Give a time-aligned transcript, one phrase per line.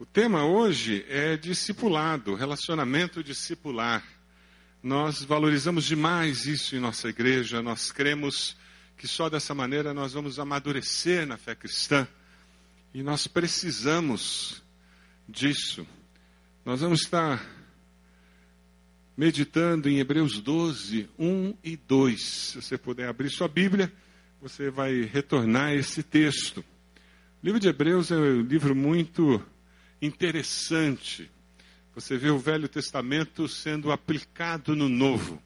[0.00, 4.02] O tema hoje é discipulado, relacionamento discipular.
[4.82, 8.56] Nós valorizamos demais isso em nossa igreja, nós cremos
[8.96, 12.08] que só dessa maneira nós vamos amadurecer na fé cristã.
[12.94, 14.62] E nós precisamos
[15.28, 15.86] disso.
[16.64, 17.46] Nós vamos estar
[19.14, 22.22] meditando em Hebreus 12, 1 e 2.
[22.22, 23.92] Se você puder abrir sua Bíblia,
[24.40, 26.64] você vai retornar a esse texto.
[27.42, 29.44] O livro de Hebreus é um livro muito
[30.00, 31.30] interessante.
[31.94, 35.42] Você vê o Velho Testamento sendo aplicado no Novo.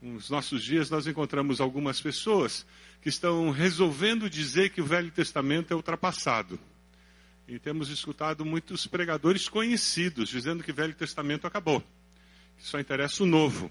[0.00, 2.66] Nos nossos dias, nós encontramos algumas pessoas
[3.00, 6.58] que estão resolvendo dizer que o Velho Testamento é ultrapassado.
[7.46, 11.82] E temos escutado muitos pregadores conhecidos dizendo que o Velho Testamento acabou,
[12.56, 13.70] que só interessa o Novo.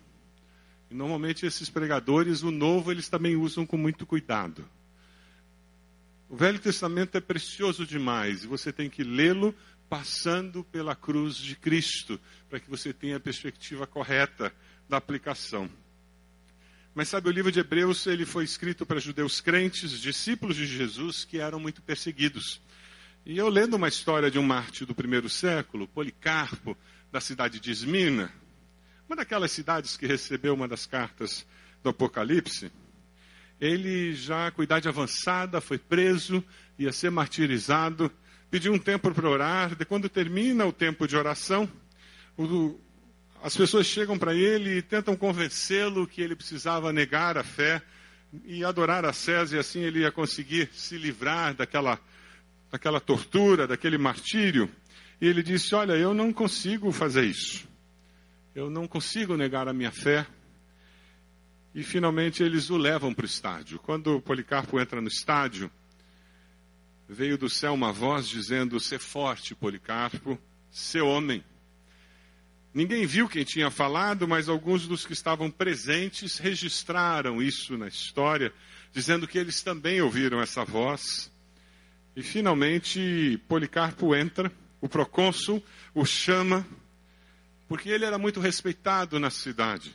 [0.90, 4.68] E normalmente esses pregadores, o Novo, eles também usam com muito cuidado.
[6.30, 9.56] O Velho Testamento é precioso demais e você tem que lê-lo
[9.92, 12.18] passando pela cruz de Cristo,
[12.50, 14.50] para que você tenha a perspectiva correta
[14.88, 15.70] da aplicação.
[16.96, 21.26] Mas sabe, o livro de Hebreus ele foi escrito para judeus crentes, discípulos de Jesus,
[21.26, 22.62] que eram muito perseguidos.
[23.26, 26.78] E eu lendo uma história de um mártir do primeiro século, Policarpo,
[27.12, 28.32] da cidade de Esmina,
[29.10, 31.46] uma daquelas cidades que recebeu uma das cartas
[31.84, 32.72] do Apocalipse,
[33.60, 36.42] ele já com idade avançada foi preso,
[36.80, 38.10] ia ser martirizado,
[38.52, 39.76] pediu um tempo para orar.
[39.76, 41.68] De quando termina o tempo de oração,
[42.38, 42.78] o,
[43.42, 47.82] as pessoas chegam para ele e tentam convencê-lo que ele precisava negar a fé
[48.46, 52.00] e adorar a César, e assim ele ia conseguir se livrar daquela,
[52.70, 54.70] daquela tortura, daquele martírio.
[55.20, 57.68] E ele disse: Olha, eu não consigo fazer isso.
[58.54, 60.26] Eu não consigo negar a minha fé.
[61.74, 63.80] E finalmente eles o levam para o estádio.
[63.80, 65.72] Quando Policarpo entra no estádio,
[67.12, 70.40] veio do céu uma voz dizendo: Ser forte, Policarpo,
[70.72, 71.44] ser homem.
[72.74, 78.54] Ninguém viu quem tinha falado, mas alguns dos que estavam presentes registraram isso na história,
[78.94, 81.30] dizendo que eles também ouviram essa voz.
[82.16, 85.62] E finalmente Policarpo entra, o procônsul
[85.94, 86.66] o chama,
[87.68, 89.94] porque ele era muito respeitado na cidade.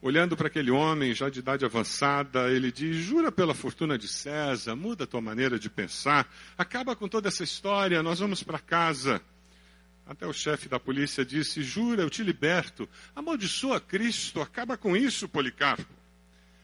[0.00, 4.76] Olhando para aquele homem já de idade avançada, ele diz: Jura pela fortuna de César,
[4.76, 9.20] muda a tua maneira de pensar, acaba com toda essa história, nós vamos para casa.
[10.06, 15.28] Até o chefe da polícia disse: Jura, eu te liberto, amaldiçoa Cristo, acaba com isso,
[15.28, 15.92] Policarpo.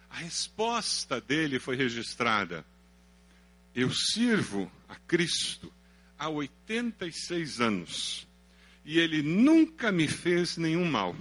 [0.09, 2.65] A resposta dele foi registrada:
[3.75, 5.73] Eu sirvo a Cristo
[6.17, 8.29] há 86 anos
[8.85, 11.17] e ele nunca me fez nenhum mal.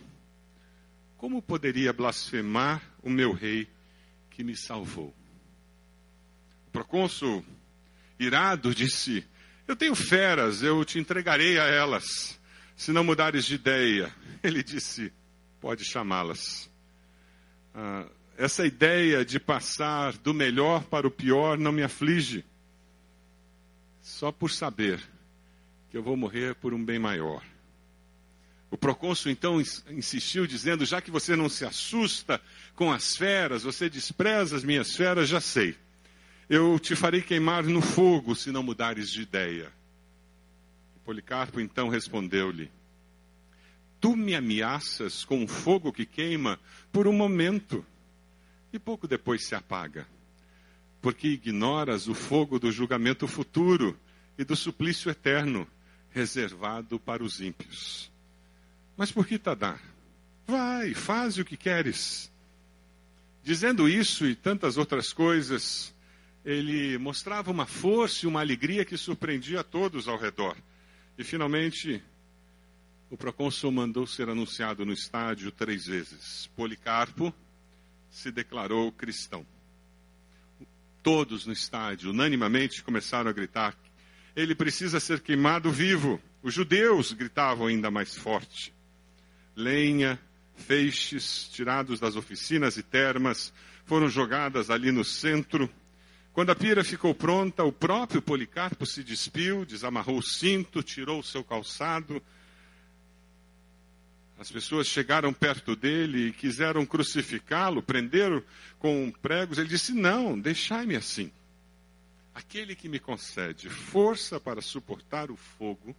[1.24, 3.66] Como poderia blasfemar o meu rei
[4.30, 5.16] que me salvou?
[6.68, 7.46] O procônsul,
[8.20, 9.26] irado, disse:
[9.66, 12.38] Eu tenho feras, eu te entregarei a elas,
[12.76, 14.14] se não mudares de ideia.
[14.44, 15.14] Ele disse:
[15.62, 16.70] Pode chamá-las.
[17.74, 18.06] Ah,
[18.38, 22.44] essa ideia de passar do melhor para o pior não me aflige,
[24.02, 25.02] só por saber
[25.90, 27.53] que eu vou morrer por um bem maior.
[28.74, 29.62] O procônsul então
[29.92, 32.42] insistiu, dizendo: Já que você não se assusta
[32.74, 35.78] com as feras, você despreza as minhas feras, já sei.
[36.50, 39.72] Eu te farei queimar no fogo se não mudares de ideia.
[41.06, 42.72] Policarpo então respondeu-lhe:
[44.02, 46.60] Tu me ameaças com um fogo que queima
[46.92, 47.86] por um momento
[48.74, 50.08] e pouco depois se apaga,
[51.00, 53.96] porque ignoras o fogo do julgamento futuro
[54.36, 55.68] e do suplício eterno
[56.10, 58.12] reservado para os ímpios.
[58.96, 59.80] Mas por que Tadá?
[60.46, 62.32] Vai, faz o que queres.
[63.44, 65.94] Dizendo isso e tantas outras coisas,
[66.46, 70.56] ele mostrava uma força e uma alegria que surpreendia a todos ao redor.
[71.18, 72.04] E finalmente,
[73.10, 76.50] o procônsul mandou ser anunciado no estádio três vezes.
[76.56, 77.34] Policarpo
[78.10, 79.46] se declarou cristão.
[81.02, 83.76] Todos no estádio, unanimamente, começaram a gritar:
[84.36, 86.22] ele precisa ser queimado vivo.
[86.42, 88.74] Os judeus gritavam ainda mais forte
[89.56, 90.20] lenha,
[90.56, 93.54] feixes tirados das oficinas e termas
[93.86, 95.70] foram jogadas ali no centro.
[96.32, 101.24] Quando a pira ficou pronta, o próprio Policarpo se despiu, desamarrou o cinto, tirou o
[101.24, 102.22] seu calçado.
[104.40, 108.44] As pessoas chegaram perto dele e quiseram crucificá-lo, prenderam
[108.80, 109.58] com pregos.
[109.58, 111.32] Ele disse: Não, deixai-me assim.
[112.34, 115.96] Aquele que me concede força para suportar o fogo,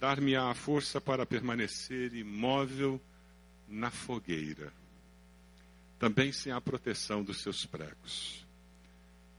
[0.00, 2.98] dar-me-á a força para permanecer imóvel
[3.68, 4.72] na fogueira,
[5.98, 8.46] também sem a proteção dos seus pregos.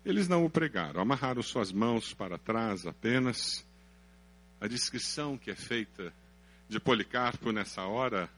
[0.05, 3.65] Eles não o pregaram, amarraram suas mãos para trás apenas,
[4.61, 6.13] A descrição que é feita
[6.69, 8.29] de Policarpo nessa hora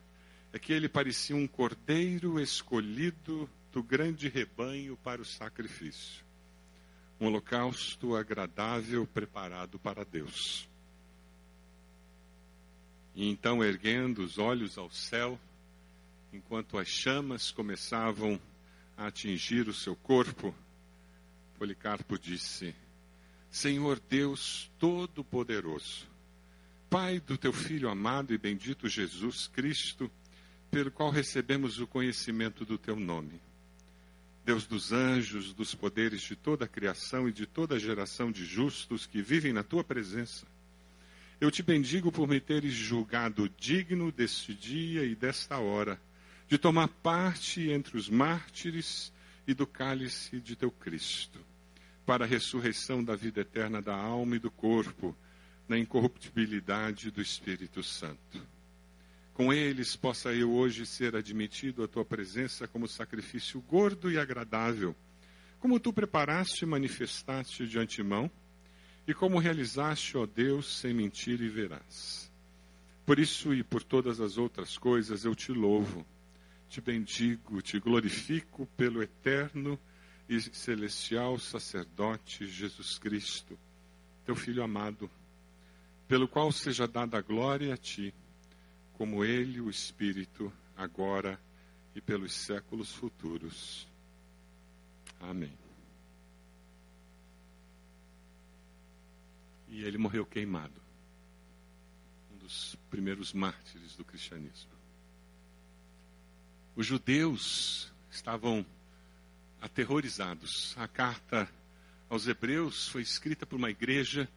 [0.54, 6.24] é que ele parecia um cordeiro escolhido do grande rebanho para o sacrifício.
[7.20, 10.66] Um holocausto agradável preparado para Deus.
[13.14, 15.38] E então, erguendo os olhos ao céu,
[16.32, 18.40] enquanto as chamas começavam
[18.96, 20.54] a atingir o seu corpo,
[21.56, 22.74] Policarpo disse:
[23.50, 26.08] Senhor Deus Todo-Poderoso,
[26.90, 30.10] Pai do teu Filho amado e bendito Jesus Cristo,
[30.70, 33.40] pelo qual recebemos o conhecimento do teu nome.
[34.44, 38.44] Deus dos anjos, dos poderes de toda a criação e de toda a geração de
[38.44, 40.46] justos que vivem na tua presença.
[41.44, 46.00] Eu te bendigo por me teres julgado digno deste dia e desta hora,
[46.48, 49.12] de tomar parte entre os mártires
[49.46, 51.38] e do cálice de teu Cristo
[52.06, 55.14] para a ressurreição da vida eterna da alma e do corpo,
[55.68, 58.40] na incorruptibilidade do Espírito Santo.
[59.34, 64.96] Com eles possa eu hoje ser admitido à tua presença como sacrifício gordo e agradável,
[65.60, 68.30] como tu preparaste e manifestaste de antemão,
[69.06, 72.32] e como realizaste, ó Deus, sem mentir e verás.
[73.04, 76.06] Por isso e por todas as outras coisas eu te louvo,
[76.68, 79.78] te bendigo, te glorifico pelo eterno
[80.28, 83.58] e celestial sacerdote Jesus Cristo,
[84.24, 85.10] teu Filho amado,
[86.08, 88.14] pelo qual seja dada a glória a ti,
[88.94, 91.38] como ele, o Espírito, agora
[91.94, 93.86] e pelos séculos futuros.
[95.20, 95.63] Amém.
[99.74, 100.80] E ele morreu queimado,
[102.32, 104.70] um dos primeiros mártires do cristianismo.
[106.76, 108.64] Os judeus estavam
[109.60, 110.76] aterrorizados.
[110.78, 111.50] A carta
[112.08, 114.28] aos Hebreus foi escrita por uma igreja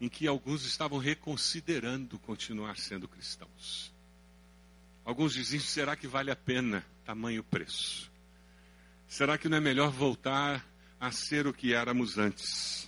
[0.00, 3.92] em que alguns estavam reconsiderando continuar sendo cristãos.
[5.04, 8.10] Alguns diziam: será que vale a pena tamanho preço?
[9.06, 10.66] Será que não é melhor voltar
[10.98, 12.87] a ser o que éramos antes?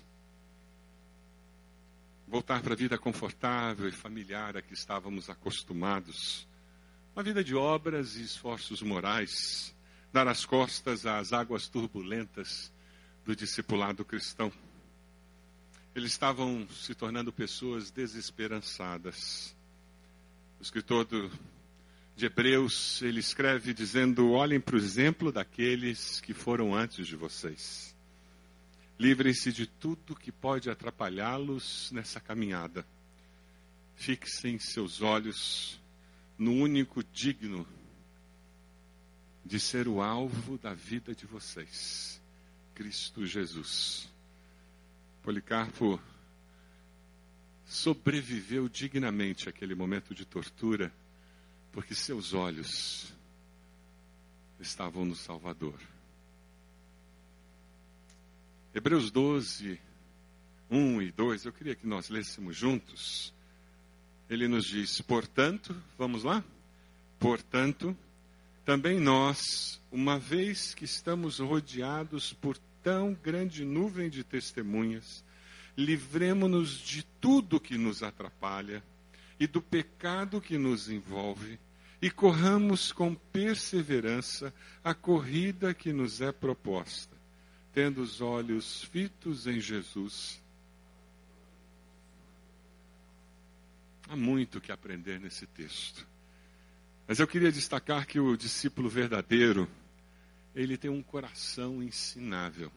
[2.31, 6.47] Voltar para a vida confortável e familiar a que estávamos acostumados.
[7.13, 9.75] Uma vida de obras e esforços morais
[10.13, 12.73] dar as costas às águas turbulentas
[13.25, 14.53] do discipulado cristão.
[15.93, 19.53] Eles estavam se tornando pessoas desesperançadas.
[20.61, 21.29] O escritor do,
[22.15, 27.93] de Hebreus, ele escreve dizendo: Olhem para o exemplo daqueles que foram antes de vocês.
[29.01, 32.87] Livrem-se de tudo que pode atrapalhá-los nessa caminhada.
[33.95, 35.81] Fixem seus olhos
[36.37, 37.67] no único digno
[39.43, 42.21] de ser o alvo da vida de vocês,
[42.75, 44.07] Cristo Jesus.
[45.23, 45.99] Policarpo
[47.65, 50.93] sobreviveu dignamente àquele momento de tortura,
[51.73, 53.15] porque seus olhos
[54.61, 55.81] estavam no Salvador.
[58.73, 59.81] Hebreus 12,
[60.71, 63.35] 1 e 2, eu queria que nós lêssemos juntos.
[64.29, 66.45] Ele nos diz: portanto, vamos lá?
[67.19, 67.97] Portanto,
[68.65, 75.25] também nós, uma vez que estamos rodeados por tão grande nuvem de testemunhas,
[75.77, 78.85] livremos-nos de tudo que nos atrapalha
[79.39, 81.59] e do pecado que nos envolve
[82.01, 87.10] e corramos com perseverança a corrida que nos é proposta,
[87.73, 90.41] tendo os olhos fitos em Jesus.
[94.09, 96.07] Há muito que aprender nesse texto.
[97.07, 99.69] Mas eu queria destacar que o discípulo verdadeiro,
[100.55, 102.73] ele tem um coração ensinável.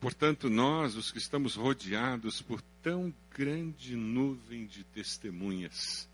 [0.00, 6.08] Portanto, nós, os que estamos rodeados por tão grande nuvem de testemunhas,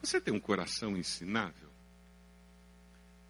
[0.00, 1.73] você tem um coração ensinável?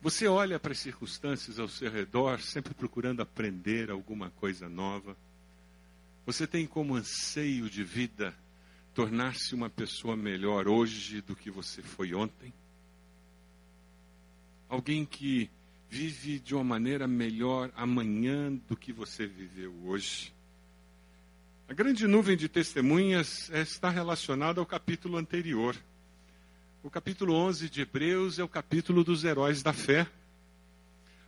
[0.04, 5.16] Você olha para as circunstâncias ao seu redor, sempre procurando aprender alguma coisa nova?
[6.26, 8.34] Você tem como anseio de vida
[8.92, 12.52] tornar-se uma pessoa melhor hoje do que você foi ontem?
[14.68, 15.50] Alguém que
[15.88, 20.34] vive de uma maneira melhor amanhã do que você viveu hoje?
[21.66, 25.75] A grande nuvem de testemunhas está relacionada ao capítulo anterior.
[26.85, 30.07] O capítulo 11 de Hebreus é o capítulo dos heróis da fé,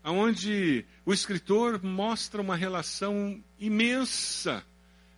[0.05, 4.63] onde o escritor mostra uma relação imensa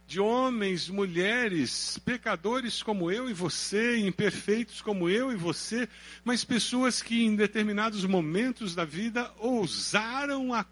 [0.07, 5.88] de homens, mulheres, pecadores como eu e você, imperfeitos como eu e você,
[6.25, 10.64] mas pessoas que em determinados momentos da vida ousaram a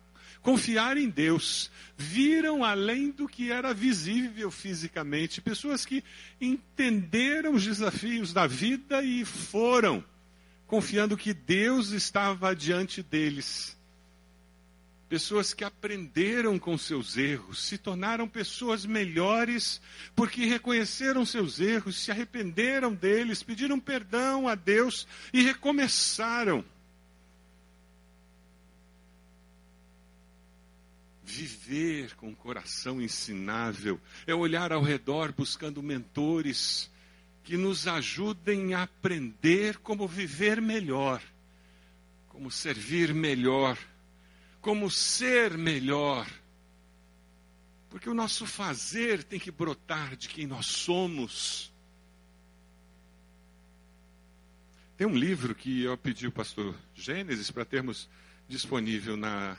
[0.46, 6.04] confiar em Deus, viram além do que era visível fisicamente, pessoas que
[6.40, 10.04] entenderam os desafios da vida e foram,
[10.64, 13.76] confiando que Deus estava diante deles.
[15.08, 19.80] Pessoas que aprenderam com seus erros, se tornaram pessoas melhores,
[20.14, 26.64] porque reconheceram seus erros, se arrependeram deles, pediram perdão a Deus e recomeçaram.
[31.28, 36.88] Viver com o coração ensinável é olhar ao redor buscando mentores
[37.42, 41.20] que nos ajudem a aprender como viver melhor,
[42.28, 43.76] como servir melhor,
[44.60, 46.30] como ser melhor.
[47.90, 51.72] Porque o nosso fazer tem que brotar de quem nós somos.
[54.96, 58.08] Tem um livro que eu pedi ao pastor Gênesis para termos
[58.48, 59.56] disponível na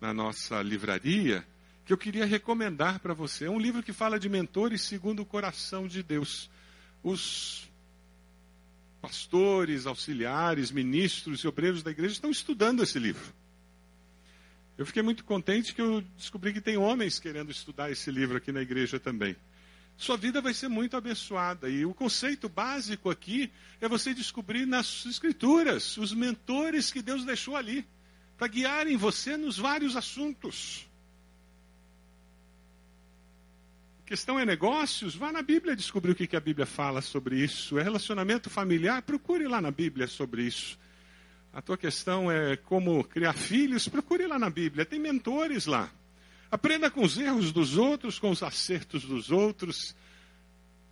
[0.00, 1.46] na nossa livraria,
[1.84, 3.46] que eu queria recomendar para você.
[3.46, 6.50] É um livro que fala de mentores segundo o coração de Deus.
[7.02, 7.70] Os
[9.00, 13.32] pastores, auxiliares, ministros e obreiros da igreja estão estudando esse livro.
[14.76, 18.52] Eu fiquei muito contente que eu descobri que tem homens querendo estudar esse livro aqui
[18.52, 19.36] na igreja também.
[19.96, 21.70] Sua vida vai ser muito abençoada.
[21.70, 23.50] E o conceito básico aqui
[23.80, 27.86] é você descobrir nas escrituras os mentores que Deus deixou ali
[28.36, 30.86] para guiarem você nos vários assuntos.
[34.04, 37.78] Questão é negócios, vá na Bíblia descobrir o que a Bíblia fala sobre isso.
[37.78, 40.78] É relacionamento familiar, procure lá na Bíblia sobre isso.
[41.52, 44.84] A tua questão é como criar filhos, procure lá na Bíblia.
[44.84, 45.90] Tem mentores lá.
[46.50, 49.96] Aprenda com os erros dos outros, com os acertos dos outros.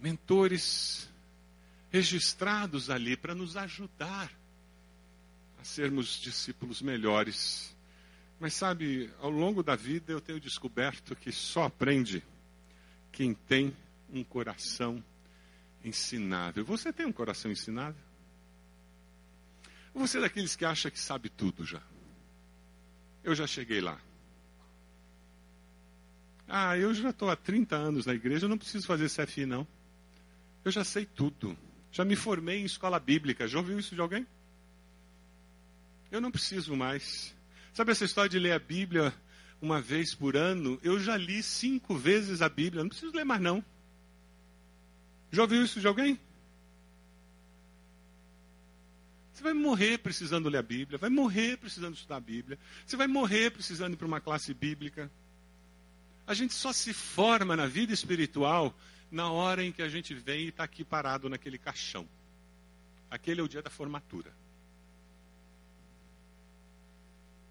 [0.01, 1.09] Mentores
[1.93, 4.33] registrados ali para nos ajudar
[5.65, 7.75] sermos discípulos melhores.
[8.39, 12.23] Mas sabe, ao longo da vida eu tenho descoberto que só aprende
[13.11, 13.75] quem tem
[14.13, 15.03] um coração
[15.85, 16.65] ensinável.
[16.65, 18.01] Você tem um coração ensinável?
[19.95, 21.81] Ou você é daqueles que acha que sabe tudo já?
[23.23, 23.99] Eu já cheguei lá.
[26.47, 29.67] Ah, eu já estou há 30 anos na igreja, eu não preciso fazer CFI, não.
[30.65, 31.57] Eu já sei tudo.
[31.91, 33.47] Já me formei em escola bíblica.
[33.47, 34.27] Já ouviu isso de alguém?
[36.15, 37.35] Eu não preciso mais.
[37.73, 39.13] Sabe essa história de ler a Bíblia
[39.61, 40.79] uma vez por ano?
[40.81, 43.65] Eu já li cinco vezes a Bíblia, não preciso ler mais não.
[45.33, 46.17] Já ouviu isso de alguém?
[49.33, 53.09] Você vai morrer precisando ler a Bíblia, vai morrer precisando estudar a Bíblia, você vai
[53.09, 55.11] morrer precisando ir para uma classe bíblica.
[56.29, 58.73] A gente só se forma na vida espiritual
[59.11, 62.09] na hora em que a gente vem e está aqui parado naquele caixão.
[63.11, 64.44] Aquele é o dia da formatura.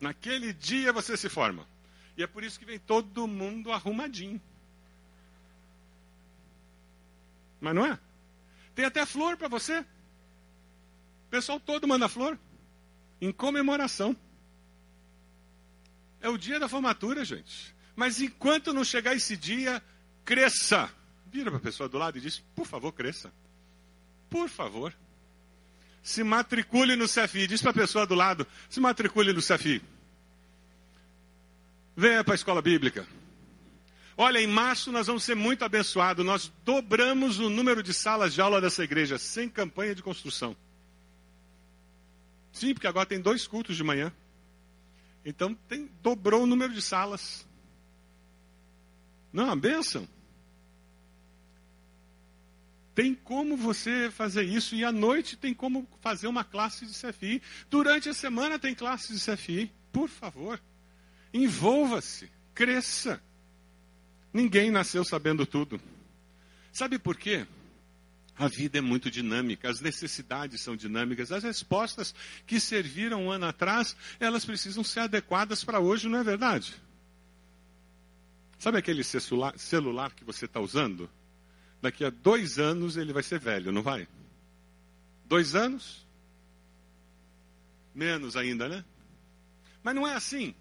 [0.03, 1.65] Naquele dia você se forma.
[2.17, 4.39] E é por isso que vem todo mundo arrumadinho.
[7.62, 7.98] Mas não é?
[8.75, 9.79] Tem até flor para você.
[9.79, 12.38] O pessoal todo manda flor.
[13.22, 14.13] Em comemoração.
[16.19, 17.74] É o dia da formatura, gente.
[17.95, 19.81] Mas enquanto não chegar esse dia,
[20.25, 20.93] cresça.
[21.27, 23.31] Vira para a pessoa do lado e diz: por favor, cresça.
[24.29, 24.93] Por favor.
[26.01, 27.48] Se matricule no CFI.
[27.48, 29.93] Diz para a pessoa do lado: se matricule no CFI.
[31.96, 33.08] Venha para a escola bíblica.
[34.16, 36.26] Olha, em março nós vamos ser muito abençoados.
[36.26, 40.56] Nós dobramos o número de salas de aula dessa igreja, sem campanha de construção.
[42.52, 44.14] Sim, porque agora tem dois cultos de manhã.
[45.26, 47.48] Então tem, dobrou o número de salas.
[49.32, 50.08] Não, a bênção.
[52.94, 57.42] Tem como você fazer isso e à noite tem como fazer uma classe de CFI.
[57.68, 59.72] Durante a semana tem classe de CFI.
[59.92, 60.62] Por favor.
[61.34, 63.22] Envolva-se, cresça.
[64.32, 65.82] Ninguém nasceu sabendo tudo.
[66.72, 67.46] Sabe por quê?
[68.36, 72.16] A vida é muito dinâmica, as necessidades são dinâmicas, as respostas
[72.48, 76.74] que serviram um ano atrás, elas precisam ser adequadas para hoje, não é verdade?
[78.58, 81.10] Sabe aquele celular, que você está usando?
[81.80, 84.08] Daqui a dois anos ele vai ser velho, não vai?
[85.25, 86.08] Dois anos?
[87.94, 88.84] Menos ainda, né?
[89.84, 90.56] Mas não é assim.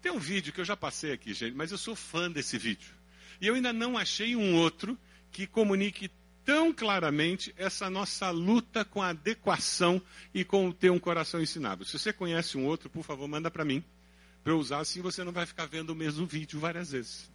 [0.00, 2.94] Tem um vídeo que eu já passei aqui, gente, mas eu sou fã desse vídeo.
[3.40, 4.98] E eu ainda não achei um outro
[5.30, 6.10] que comunique
[6.44, 10.00] tão claramente essa nossa luta com a adequação
[10.32, 11.84] e com ter um coração ensinável.
[11.84, 13.84] Se você conhece um outro, por favor, manda para mim,
[14.42, 17.30] para eu usar, assim você não vai ficar vendo o mesmo vídeo várias vezes.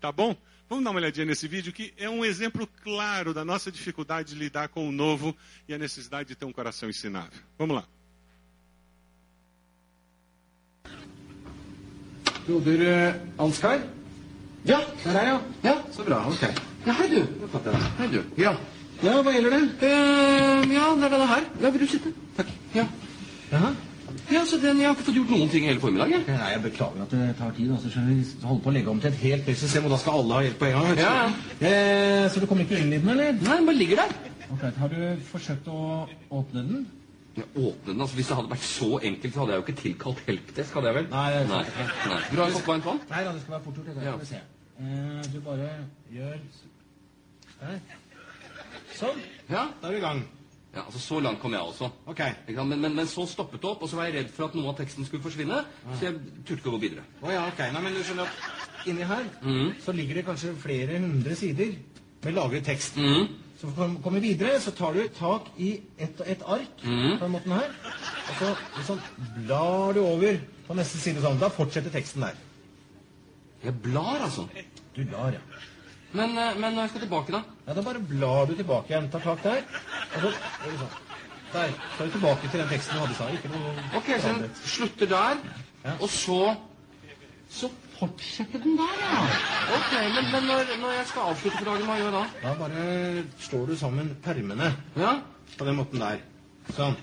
[0.00, 0.36] Tá bom?
[0.68, 4.38] Vamos dar uma olhadinha nesse vídeo que é um exemplo claro da nossa dificuldade de
[4.38, 5.36] lidar com o novo
[5.68, 7.40] e a necessidade de ter um coração ensinável.
[7.56, 7.88] Vamos lá.
[12.46, 13.78] Broder eh, Ansgar?
[14.66, 15.38] Ja, der er jeg.
[15.64, 16.22] Ja, så bra.
[16.28, 16.42] Ok.
[16.86, 17.48] Ja, hei, du.
[17.98, 18.20] Hei, du.
[18.38, 18.52] Ja.
[19.02, 19.62] Ja, hva gjelder det?
[19.82, 21.46] Uh, ja, det er denne her.
[21.62, 22.12] Ja, vil du sitte?
[22.36, 22.50] Takk.
[22.74, 22.84] Ja.
[23.50, 23.72] Jaha.
[24.30, 26.22] Ja, så den, Jeg har ikke fått gjort noen ting hele formiddagen.
[26.28, 27.72] Nei, Jeg beklager at det tar tid.
[27.74, 29.98] Altså, skjønner vi holder på å legge om til et helt nytt system, og da
[30.02, 31.02] skal alle ha hjelp på en gang.
[31.02, 31.14] Ja,
[31.62, 33.32] Eh, så du kommer ikke inn i den, eller?
[33.38, 34.14] Nei, den bare ligger der.
[34.52, 35.00] Ok, Har du
[35.32, 35.82] forsøkt å
[36.30, 36.86] åpne den?
[37.32, 40.18] Åpne den, altså Hvis det hadde vært så enkelt, så hadde jeg jo ikke tilkalt
[40.26, 40.74] helpdesk.
[40.74, 41.06] hadde jeg vel?
[41.10, 41.62] Nei, det Nei.
[41.64, 41.94] sant.
[42.10, 42.20] Nei.
[42.28, 43.00] Vil du ha en kopp varmt vann?
[43.10, 43.86] Nei da, det skal være fort gjort.
[43.86, 44.12] Det Ja.
[44.12, 44.40] skal vi se.
[44.82, 45.70] Eh, du bare
[46.12, 46.38] gjør
[47.62, 47.80] Der.
[48.98, 49.18] Sånn.
[49.48, 49.68] Ja.
[49.80, 50.22] Da er vi i gang.
[50.74, 51.90] ja, altså Så langt kom jeg også.
[52.06, 52.20] Ok.
[52.48, 52.64] Ikke?
[52.64, 54.68] Men, men, men så stoppet det opp, og så var jeg redd for at noe
[54.72, 55.64] av teksten skulle forsvinne.
[55.98, 57.04] Så jeg turte ikke å gå videre.
[57.22, 57.62] Å ja, ok.
[57.72, 59.72] Nei, men du skjønner at inni her mm.
[59.84, 61.72] så ligger det kanskje flere hundre sider
[62.24, 62.96] med lagret tekst.
[62.96, 63.28] Mhm.
[63.62, 67.12] Så for å komme videre, så tar du tak i et, et ark mm.
[67.20, 67.68] på den måten her.
[68.32, 69.02] Og så liksom
[69.36, 71.38] blar du over på neste side sånn.
[71.38, 72.40] Da fortsetter teksten der.
[73.62, 74.48] Jeg blar, altså.
[74.96, 75.60] Du lar, ja.
[76.10, 77.44] Men, eh, men når jeg skal tilbake, da?
[77.68, 79.06] Ja, Da bare blar du tilbake igjen.
[79.14, 79.62] Tar tak der.
[80.16, 80.34] Og så
[80.82, 80.98] sånn.
[81.52, 81.78] Der.
[81.94, 83.96] Så er du tilbake til den teksten du hadde i stad.
[84.00, 85.46] Ok, så den slutter der,
[85.84, 85.94] Ja.
[86.00, 86.56] og så
[87.52, 87.68] Så
[87.98, 89.18] fortsetter den der, ja.
[89.76, 92.22] Ok, Men, men når, når jeg skal avslutte for dagen, hva gjør jeg da?
[92.42, 95.12] Da bare slår du sammen permene Ja?
[95.58, 96.22] på den måten der.
[96.72, 96.96] Sånn.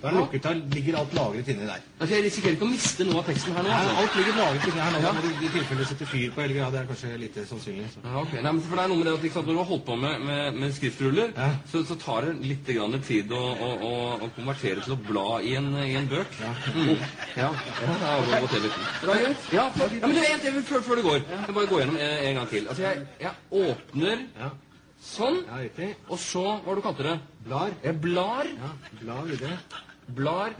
[0.00, 1.82] Da er lukket, da ligger alt lagret inni der.
[1.98, 3.70] Altså, Jeg risikerer ikke å miste noe av teksten her nå?
[3.70, 3.96] Nei, altså.
[4.02, 5.02] alt ligger lagret inni her nå.
[5.02, 5.12] Ja.
[5.16, 7.88] Når du i tilfelle setter fyr på, eller ja, det er kanskje lite sannsynlig.
[7.94, 8.04] Så.
[8.06, 8.32] Ja, ok.
[8.38, 9.84] Nei, men for det er noe med det at ikke sant, Når du har holdt
[9.90, 11.50] på med, med, med skriftruller, Ja.
[11.72, 13.92] så, så tar det litt grann tid å, å, å,
[14.26, 16.36] å konvertere til å bla i en, i en bøk.
[16.40, 16.52] Ja.
[16.72, 17.06] Mm.
[17.36, 17.52] ja.
[18.02, 18.82] ja gått det litt.
[19.02, 19.16] Ja,
[19.52, 19.68] ja,
[20.00, 22.68] men du, en, før, før du går, jeg bare gå gjennom en, en gang til.
[22.68, 24.52] Altså, jeg, jeg åpner Ja.
[25.02, 25.88] Sånn, ja, riktig.
[26.08, 27.14] og så Hva var det du kalte det?
[27.46, 27.70] Blar.
[27.84, 29.58] Jeg blar, Ja, bla videre.
[30.14, 30.54] blar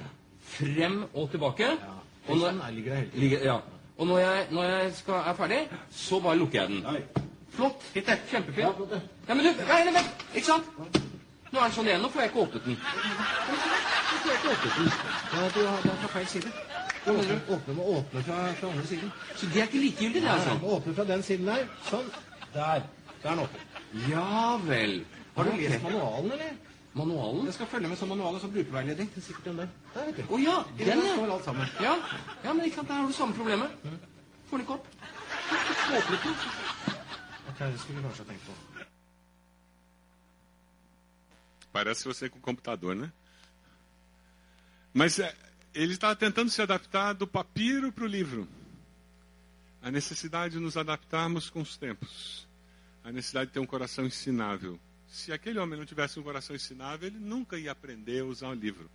[0.52, 1.68] frem og tilbake.
[1.78, 1.92] Ja.
[2.28, 3.20] Og når, Sånn ligger det hele tiden.
[3.20, 3.56] ligger, ja.
[3.99, 6.82] og når jeg, når jeg skal, er ferdig, så bare lukker jeg den.
[6.82, 7.02] Nei.
[7.52, 7.82] Flott.
[7.94, 8.76] Ja, Kjempefint.
[8.76, 9.00] flott, det.
[9.28, 10.22] Ja, men du, nei, nei, vent.
[10.34, 10.64] Ikke sant?
[11.52, 12.00] Nå er den sånn igjen.
[12.02, 12.76] Nå får jeg ikke åpnet den.
[12.78, 14.92] Nå får jeg ikke åpnet den.
[15.33, 16.52] Ja, du har, den er fra feil side.
[17.05, 19.12] Du åpner, åpner må åpne fra, fra andre siden.
[19.37, 20.55] Så det er ikke likegyldig, det, altså?
[20.62, 21.66] Nei, åpne fra den siden der.
[21.90, 22.09] Sånn.
[22.55, 22.87] Der.
[23.22, 23.62] Der er den åpen.
[24.09, 25.05] Ja vel.
[25.37, 26.52] Har du lest manualen, eller?
[26.94, 27.46] manualen?
[27.46, 29.11] Jeg skal følge med som manual og som brukerveiledning.
[29.14, 29.68] Det er sikkert den der.
[29.94, 30.35] Der, vet du.
[30.35, 31.66] Å ja, I den, ja.
[31.81, 31.94] ja.
[32.44, 33.68] Ja, men ikke sant, der har du samme problemet.
[34.50, 34.87] Får den ikke opp.
[35.98, 36.37] Åpnet den.
[37.48, 38.59] Ok, det skulle du kanskje ha tenkt på.
[41.72, 43.11] Parece você com o computador, né?
[44.92, 45.35] Mas é,
[45.74, 48.46] ele está tentando se adaptar do papiro para o livro.
[49.83, 52.41] A necessidade de nos adaptarmos com os tempos.
[53.05, 54.79] A necessidade de ter um coração ensinável.
[55.09, 58.55] Se aquele homem não tivesse um coração ensinável, ele nunca ia aprender a usar o
[58.55, 58.91] livro.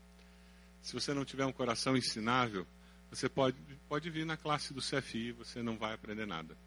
[0.81, 2.65] Se você não tiver um coração ensinável,
[3.09, 6.57] você pode, pode vir na classe do CFI, você não vai aprender nada.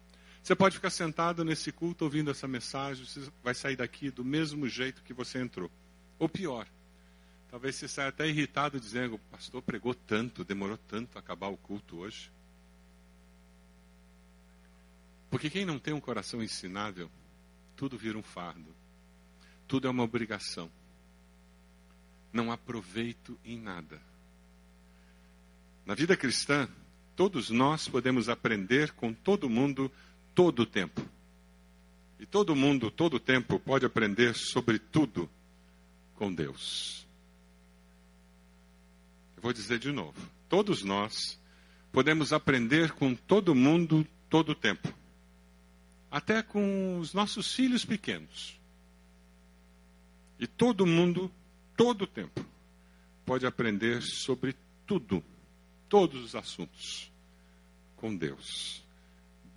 [0.41, 4.67] Você pode ficar sentado nesse culto ouvindo essa mensagem, você vai sair daqui do mesmo
[4.67, 5.69] jeito que você entrou.
[6.17, 6.67] Ou pior,
[7.49, 11.57] talvez você saia até irritado dizendo: o pastor pregou tanto, demorou tanto a acabar o
[11.57, 12.31] culto hoje.
[15.29, 17.09] Porque quem não tem um coração ensinável,
[17.81, 18.75] tudo vira um fardo,
[19.67, 20.69] tudo é uma obrigação.
[22.31, 23.99] Não há proveito em nada.
[25.83, 26.69] Na vida cristã,
[27.15, 29.91] todos nós podemos aprender com todo mundo
[30.35, 31.01] todo o tempo.
[32.19, 35.27] E todo mundo, todo o tempo, pode aprender sobre tudo
[36.13, 37.03] com Deus.
[39.35, 41.35] Eu vou dizer de novo: todos nós
[41.91, 45.00] podemos aprender com todo mundo todo o tempo.
[46.11, 48.59] Até com os nossos filhos pequenos.
[50.37, 51.31] E todo mundo,
[51.77, 52.45] todo o tempo,
[53.25, 55.23] pode aprender sobre tudo,
[55.87, 57.09] todos os assuntos,
[57.95, 58.83] com Deus.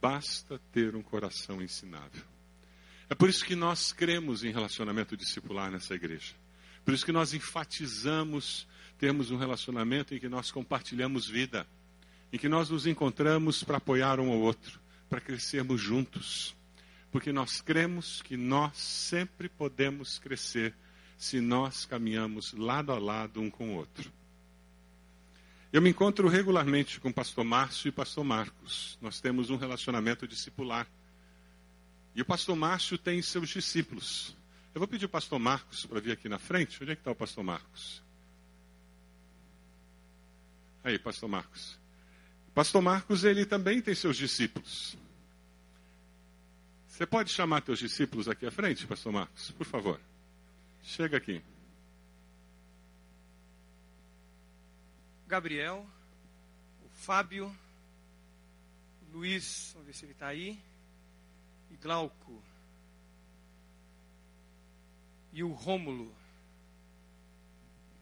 [0.00, 2.22] Basta ter um coração ensinável.
[3.08, 6.34] É por isso que nós cremos em relacionamento discipular nessa igreja.
[6.84, 8.66] Por isso que nós enfatizamos
[8.98, 11.66] termos um relacionamento em que nós compartilhamos vida,
[12.32, 14.80] em que nós nos encontramos para apoiar um ao outro,
[15.14, 16.56] para crescermos juntos.
[17.12, 20.74] Porque nós cremos que nós sempre podemos crescer
[21.16, 24.12] se nós caminhamos lado a lado um com o outro.
[25.72, 28.98] Eu me encontro regularmente com o pastor Márcio e o pastor Marcos.
[29.00, 30.88] Nós temos um relacionamento discipular.
[32.12, 34.36] E o pastor Márcio tem seus discípulos.
[34.74, 36.82] Eu vou pedir o pastor Marcos para vir aqui na frente.
[36.82, 38.02] Onde é que está o pastor Marcos?
[40.82, 41.78] Aí, pastor Marcos.
[42.48, 44.96] O pastor Marcos, ele também tem seus discípulos.
[46.94, 49.50] Você pode chamar teus discípulos aqui à frente, pastor Marcos?
[49.50, 50.00] Por favor.
[50.80, 51.42] Chega aqui.
[55.26, 55.84] Gabriel,
[56.84, 57.52] o Fábio,
[59.12, 60.56] Luiz, vamos ver se ele está aí.
[61.72, 62.40] E Glauco.
[65.32, 66.14] E o Rômulo.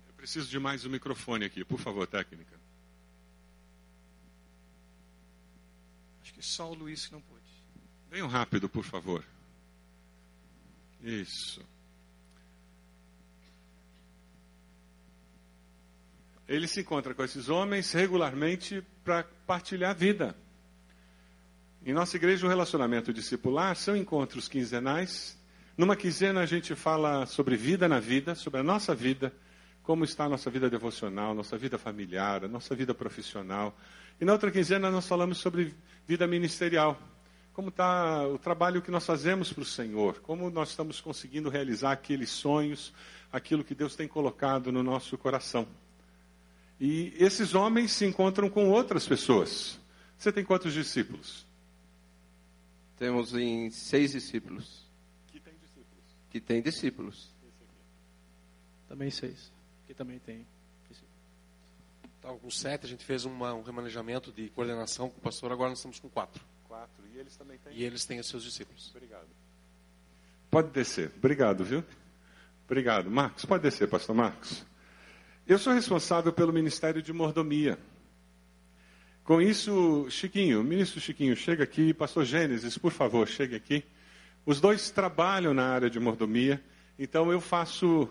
[0.07, 2.61] Eu preciso de mais um microfone aqui, por favor, técnica.
[6.21, 7.32] Acho que só o Luiz que não pôde.
[8.13, 9.25] Venham rápido, por favor.
[11.03, 11.65] Isso.
[16.47, 20.37] Ele se encontra com esses homens regularmente para partilhar a vida.
[21.87, 25.43] Em nossa igreja, o relacionamento discipular são encontros quinzenais.
[25.75, 29.33] Numa quinzena, a gente fala sobre vida na vida, sobre a nossa vida,
[29.83, 33.75] como está a nossa vida devocional, nossa vida familiar, a nossa vida profissional.
[34.21, 35.75] E na outra quinzena, nós falamos sobre
[36.07, 37.01] vida ministerial,
[37.53, 41.93] como está o trabalho que nós fazemos para o Senhor, como nós estamos conseguindo realizar
[41.93, 42.93] aqueles sonhos,
[43.31, 45.67] aquilo que Deus tem colocado no nosso coração.
[46.81, 49.79] E esses homens se encontram com outras pessoas.
[50.17, 51.47] Você tem quantos discípulos?
[52.99, 54.91] Temos em seis discípulos.
[55.29, 56.05] Que tem discípulos.
[56.31, 57.35] Que tem discípulos.
[58.89, 59.53] Também seis.
[59.87, 60.47] Que também tem.
[62.17, 65.71] Estava com sete, a gente fez uma, um remanejamento de coordenação com o pastor, agora
[65.71, 66.52] nós estamos com quatro.
[67.13, 67.73] E eles também têm?
[67.75, 68.91] E eles têm os seus discípulos.
[68.95, 69.29] Obrigado.
[70.51, 71.11] Pode descer.
[71.17, 71.85] Obrigado, viu?
[72.65, 73.11] Obrigado.
[73.11, 74.65] Marcos, pode descer, pastor Marcos.
[75.47, 77.79] Eu sou responsável pelo Ministério de Mordomia.
[79.25, 81.95] Com isso, Chiquinho, ministro Chiquinho, chega aqui.
[81.95, 83.85] Pastor Gênesis, por favor, chegue aqui.
[84.45, 86.61] Os dois trabalham na área de mordomia,
[86.99, 88.09] então eu faço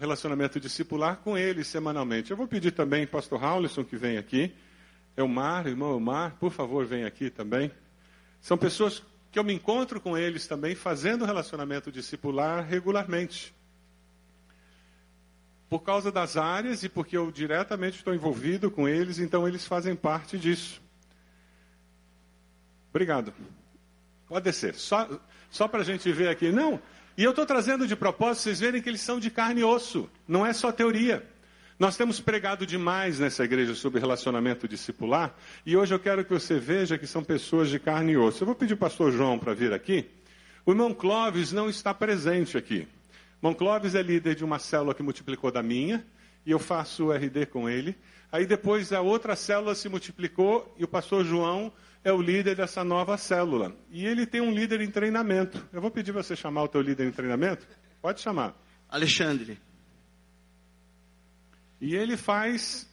[0.00, 2.32] relacionamento discipular com eles semanalmente.
[2.32, 4.52] Eu vou pedir também pastor Raulison que vem aqui.
[5.16, 7.70] Elmar, irmão Elmar, por favor, vem aqui também.
[8.42, 13.54] São pessoas que eu me encontro com eles também fazendo relacionamento discipular regularmente.
[15.70, 19.94] Por causa das áreas e porque eu diretamente estou envolvido com eles, então eles fazem
[19.94, 20.82] parte disso.
[22.90, 23.32] Obrigado.
[24.28, 24.74] Pode descer.
[24.74, 25.08] Só,
[25.48, 26.50] só para a gente ver aqui.
[26.50, 26.82] Não,
[27.16, 30.10] e eu estou trazendo de propósito, vocês verem que eles são de carne e osso,
[30.26, 31.26] não é só teoria.
[31.82, 35.34] Nós temos pregado demais nessa igreja sobre relacionamento discipular,
[35.66, 38.40] e hoje eu quero que você veja que são pessoas de carne e osso.
[38.40, 40.08] Eu vou pedir o pastor João para vir aqui.
[40.64, 42.86] O irmão Clóvis não está presente aqui.
[43.34, 46.06] O irmão Clóvis é líder de uma célula que multiplicou da minha,
[46.46, 47.98] e eu faço o RD com ele.
[48.30, 51.72] Aí depois a outra célula se multiplicou e o pastor João
[52.04, 53.74] é o líder dessa nova célula.
[53.90, 55.60] E ele tem um líder em treinamento.
[55.72, 57.66] Eu vou pedir você chamar o teu líder em treinamento.
[58.00, 58.54] Pode chamar.
[58.88, 59.58] Alexandre.
[61.82, 62.88] E ele faz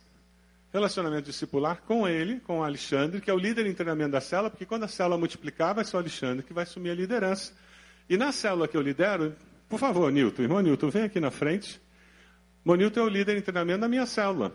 [0.73, 4.49] relacionamento discipular com ele, com o Alexandre, que é o líder em treinamento da célula,
[4.49, 7.53] porque quando a célula multiplicar, vai ser o Alexandre que vai assumir a liderança.
[8.09, 9.35] E na célula que eu lidero,
[9.69, 11.79] por favor, Nilton, irmão Nilton, vem aqui na frente.
[12.65, 14.51] O Nilton é o líder em treinamento da minha célula.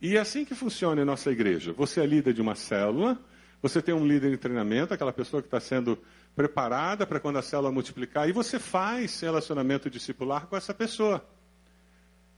[0.00, 1.72] E é assim que funciona em nossa igreja.
[1.72, 3.18] Você é líder de uma célula,
[3.60, 5.98] você tem um líder em treinamento, aquela pessoa que está sendo
[6.36, 11.26] preparada para quando a célula multiplicar, e você faz relacionamento discipular com essa pessoa.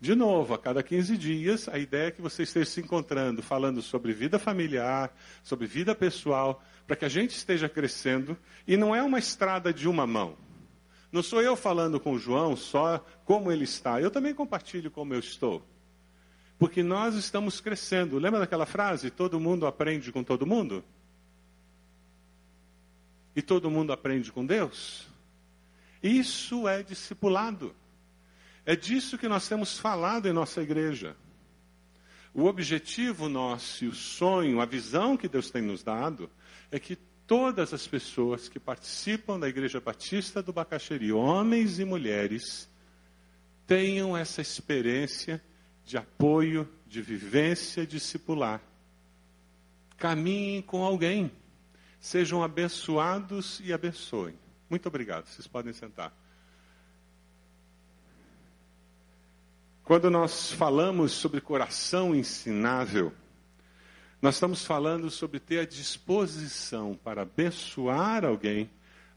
[0.00, 3.82] De novo, a cada 15 dias, a ideia é que você esteja se encontrando, falando
[3.82, 8.38] sobre vida familiar, sobre vida pessoal, para que a gente esteja crescendo.
[8.66, 10.36] E não é uma estrada de uma mão.
[11.10, 15.14] Não sou eu falando com o João só como ele está, eu também compartilho como
[15.14, 15.64] eu estou.
[16.58, 18.18] Porque nós estamos crescendo.
[18.18, 19.10] Lembra daquela frase?
[19.10, 20.84] Todo mundo aprende com todo mundo?
[23.34, 25.06] E todo mundo aprende com Deus?
[26.02, 27.74] Isso é discipulado.
[28.68, 31.16] É disso que nós temos falado em nossa igreja.
[32.34, 36.28] O objetivo nosso o sonho, a visão que Deus tem nos dado,
[36.70, 36.94] é que
[37.26, 42.68] todas as pessoas que participam da Igreja Batista do Bacaxeri, homens e mulheres,
[43.66, 45.42] tenham essa experiência
[45.82, 48.60] de apoio, de vivência discipular.
[49.96, 51.32] Caminhem com alguém.
[51.98, 54.38] Sejam abençoados e abençoem.
[54.68, 55.24] Muito obrigado.
[55.24, 56.12] Vocês podem sentar.
[59.88, 63.10] Quando nós falamos sobre coração ensinável,
[64.20, 68.68] nós estamos falando sobre ter a disposição para abençoar alguém,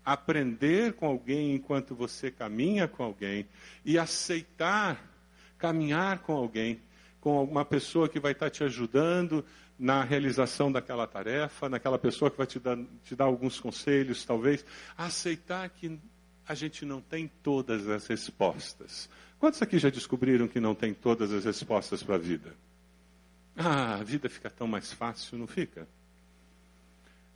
[0.06, 3.46] aprender com alguém enquanto você caminha com alguém
[3.84, 5.12] e aceitar
[5.58, 6.80] caminhar com alguém,
[7.20, 9.44] com uma pessoa que vai estar te ajudando
[9.78, 14.64] na realização daquela tarefa, naquela pessoa que vai te dar, te dar alguns conselhos, talvez.
[14.98, 16.00] Aceitar que
[16.48, 19.10] a gente não tem todas as respostas.
[19.42, 22.54] Quantos aqui já descobriram que não tem todas as respostas para a vida?
[23.58, 25.88] Ah, a vida fica tão mais fácil, não fica?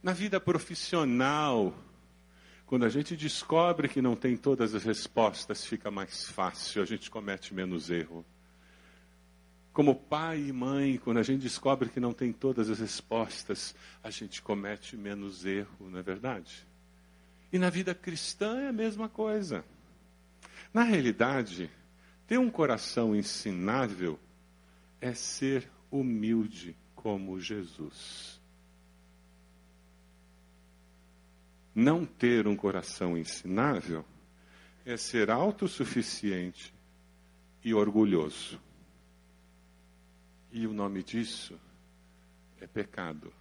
[0.04, 1.76] Na vida profissional,
[2.68, 7.10] quando a gente descobre que não tem todas as respostas, fica mais fácil, a gente
[7.10, 8.24] comete menos erro.
[9.74, 14.12] Como pai e mãe, quando a gente descobre que não tem todas as respostas, a
[14.12, 16.68] gente comete menos erro, não é verdade?
[17.52, 19.66] E na vida cristã é a mesma coisa.
[20.72, 21.68] Na realidade,
[22.28, 24.20] ter um coração ensinável
[25.00, 28.42] é ser humilde como Jesus.
[31.74, 34.04] Não ter um coração ensinável
[34.86, 36.74] é ser autossuficiente
[37.64, 38.60] e orgulhoso.
[40.52, 41.60] E o nome disso
[42.62, 43.32] é pecado.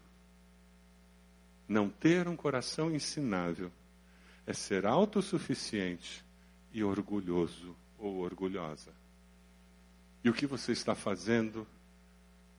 [1.67, 3.71] Não ter um coração ensinável
[4.47, 6.25] é ser autossuficiente
[6.73, 8.93] e orgulhoso ou orgulhosa.
[10.23, 11.67] E o que você está fazendo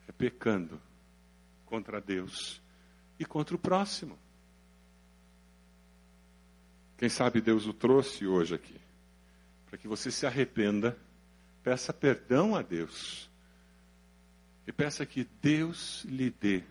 [0.07, 0.81] é pecando
[1.65, 2.59] contra Deus
[3.19, 4.17] e contra o próximo.
[6.97, 8.79] Quem sabe Deus o trouxe hoje aqui,
[9.67, 10.97] para que você se arrependa,
[11.61, 13.29] peça perdão a Deus
[14.65, 16.63] e peça que Deus lhe dê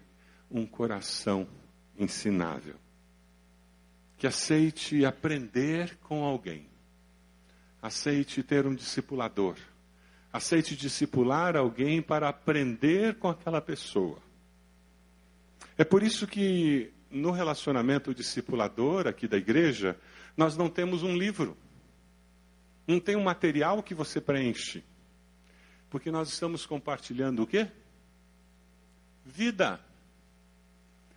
[0.50, 1.46] um coração
[1.96, 2.74] ensinável,
[4.16, 6.68] que aceite aprender com alguém,
[7.84, 9.56] aceite ter um discipulador,
[10.32, 14.16] aceite discipular alguém para aprender com aquela pessoa.
[15.76, 20.00] É por isso que no relacionamento discipulador aqui da igreja,
[20.34, 21.54] nós não temos um livro.
[22.86, 24.82] Não tem um material que você preenche.
[25.90, 27.68] Porque nós estamos compartilhando o quê?
[29.26, 29.78] Vida.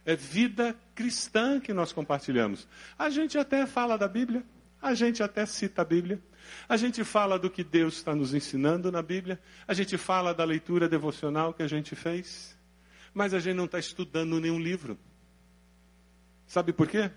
[0.06, 2.67] É vida cristã que nós compartilhamos.
[2.99, 4.43] A gente até fala da Bíblia,
[4.82, 6.21] a gente até cita a Bíblia,
[6.67, 10.43] a gente fala do que Deus está nos ensinando na Bíblia, a gente fala da
[10.43, 12.58] leitura devocional que a gente fez,
[13.13, 14.97] mas a gente não está estudando nenhum livro.
[16.45, 17.12] Sabe por quê?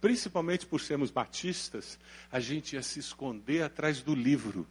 [0.00, 1.98] Principalmente por sermos batistas,
[2.30, 4.66] a gente ia se esconder atrás do livro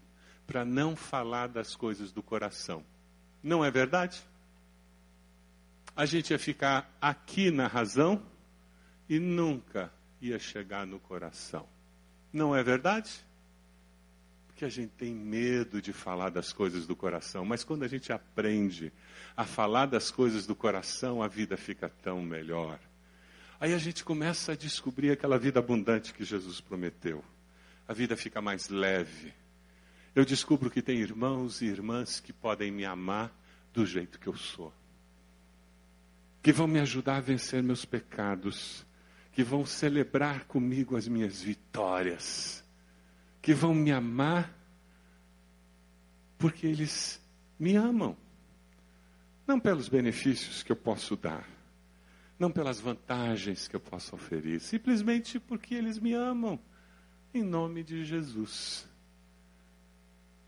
[0.45, 2.84] para não falar das coisas do coração.
[3.43, 4.21] Não é verdade?
[5.95, 8.23] A gente ia ficar aqui na razão
[9.10, 11.67] e nunca ia chegar no coração.
[12.32, 13.12] Não é verdade?
[14.57, 18.11] Porque a gente tem medo de falar das coisas do coração, mas quando a gente
[18.11, 18.91] aprende
[19.35, 22.79] a falar das coisas do coração, a vida fica tão melhor.
[23.59, 27.23] Aí a gente começa a descobrir aquela vida abundante que Jesus prometeu.
[27.87, 29.31] A vida fica mais leve.
[30.15, 33.31] Eu descubro que tem irmãos e irmãs que podem me amar
[33.71, 34.73] do jeito que eu sou.
[36.41, 38.83] Que vão me ajudar a vencer meus pecados.
[39.33, 42.65] Que vão celebrar comigo as minhas vitórias.
[43.47, 44.53] Que vão me amar
[46.38, 47.21] porque eles
[47.57, 48.15] me amam.
[49.47, 51.47] Não pelos benefícios que eu posso dar
[52.39, 56.60] não pelas vantagens que eu posso oferir, simplesmente porque eles me amam,
[57.33, 58.88] em nome de Jesus.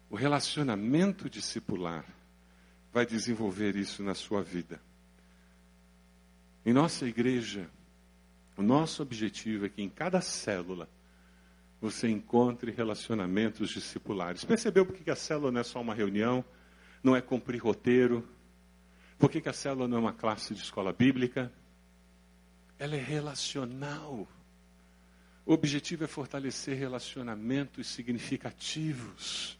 [0.10, 2.06] O relacionamento discipular
[2.94, 4.80] vai desenvolver isso na sua vida.
[6.66, 7.70] Em nossa igreja,
[8.56, 10.88] o nosso objetivo é que em cada célula
[11.82, 14.44] você encontre relacionamentos discipulares.
[14.44, 16.44] Percebeu por que a célula não é só uma reunião,
[17.04, 18.28] não é cumprir roteiro?
[19.18, 21.52] Por que a célula não é uma classe de escola bíblica?
[22.80, 24.26] ela é relacional.
[25.46, 29.60] O objetivo é fortalecer relacionamentos significativos,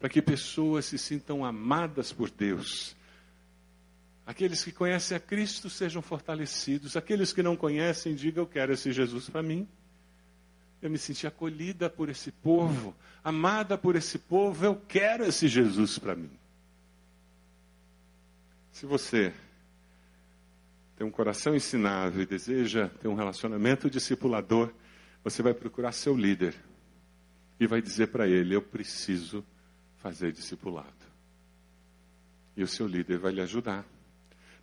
[0.00, 2.96] para que pessoas se sintam amadas por Deus.
[4.24, 8.92] Aqueles que conhecem a Cristo sejam fortalecidos, aqueles que não conhecem, digam: Eu quero esse
[8.92, 9.68] Jesus para mim.
[10.82, 15.96] Eu me senti acolhida por esse povo, amada por esse povo, eu quero esse Jesus
[15.96, 16.30] para mim.
[18.72, 19.32] Se você
[20.96, 24.72] tem um coração ensinável e deseja ter um relacionamento discipulador,
[25.22, 26.54] você vai procurar seu líder
[27.60, 29.44] e vai dizer para ele: Eu preciso
[29.98, 30.90] fazer discipulado.
[32.56, 33.86] E o seu líder vai lhe ajudar.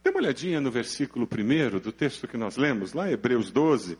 [0.03, 3.97] Dê uma olhadinha no versículo primeiro do texto que nós lemos, lá Hebreus 12.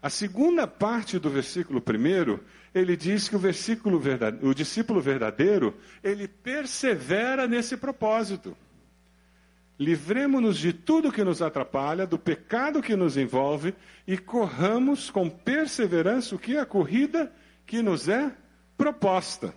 [0.00, 4.00] A segunda parte do versículo primeiro, ele diz que o versículo
[4.42, 8.56] o discípulo verdadeiro, ele persevera nesse propósito.
[9.78, 13.74] Livremos-nos de tudo que nos atrapalha, do pecado que nos envolve
[14.06, 17.32] e corramos com perseverança o que é a corrida
[17.66, 18.32] que nos é
[18.76, 19.54] proposta.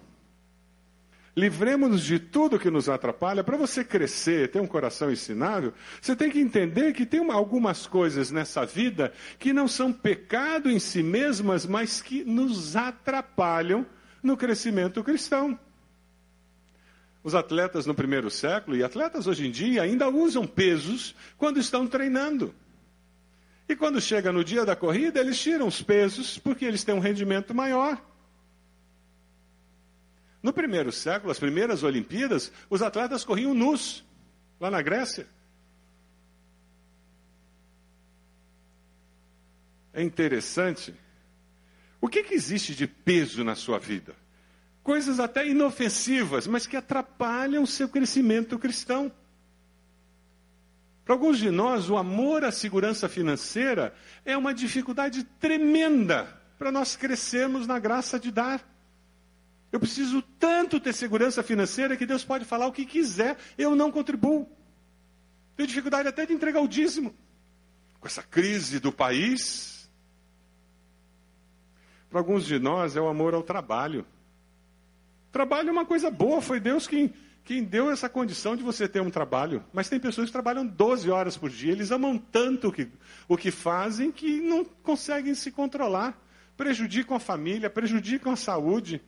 [1.36, 3.44] Livremos-nos de tudo que nos atrapalha.
[3.44, 7.88] Para você crescer, ter um coração ensinável, você tem que entender que tem uma, algumas
[7.88, 13.86] coisas nessa vida que não são pecado em si mesmas, mas que nos atrapalham
[14.22, 15.58] no crescimento cristão.
[17.24, 21.88] Os atletas no primeiro século e atletas hoje em dia ainda usam pesos quando estão
[21.88, 22.54] treinando.
[23.70, 27.00] E quando chega no dia da corrida, eles tiram os pesos porque eles têm um
[27.00, 28.02] rendimento maior.
[30.42, 34.04] No primeiro século, as primeiras Olimpíadas, os atletas corriam nus,
[34.60, 35.28] lá na Grécia.
[39.94, 40.94] É interessante.
[42.00, 44.16] O que, que existe de peso na sua vida?
[44.82, 49.12] Coisas até inofensivas, mas que atrapalham o seu crescimento cristão.
[51.06, 53.94] Para alguns de nós, o amor à segurança financeira
[54.26, 58.64] é uma dificuldade tremenda para nós crescermos na graça de dar.
[59.72, 63.92] Eu preciso tanto ter segurança financeira que Deus pode falar o que quiser, eu não
[63.92, 64.50] contribuo.
[65.56, 67.16] Tenho dificuldade até de entregar o dízimo.
[68.00, 69.90] Com essa crise do país.
[72.10, 74.06] Para alguns de nós é o amor ao trabalho.
[75.32, 79.02] Trabalho é uma coisa boa, foi Deus quem quem deu essa condição de você ter
[79.02, 79.64] um trabalho.
[79.74, 82.88] Mas tem pessoas que trabalham 12 horas por dia, eles amam tanto o que,
[83.28, 86.18] o que fazem que não conseguem se controlar.
[86.56, 89.02] Prejudicam a família, prejudicam a saúde.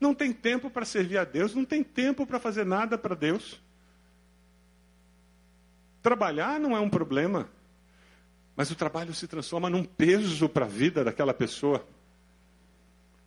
[0.00, 3.60] Não tem tempo para servir a Deus, não tem tempo para fazer nada para Deus.
[6.02, 7.48] Trabalhar não é um problema,
[8.54, 11.86] mas o trabalho se transforma num peso para a vida daquela pessoa.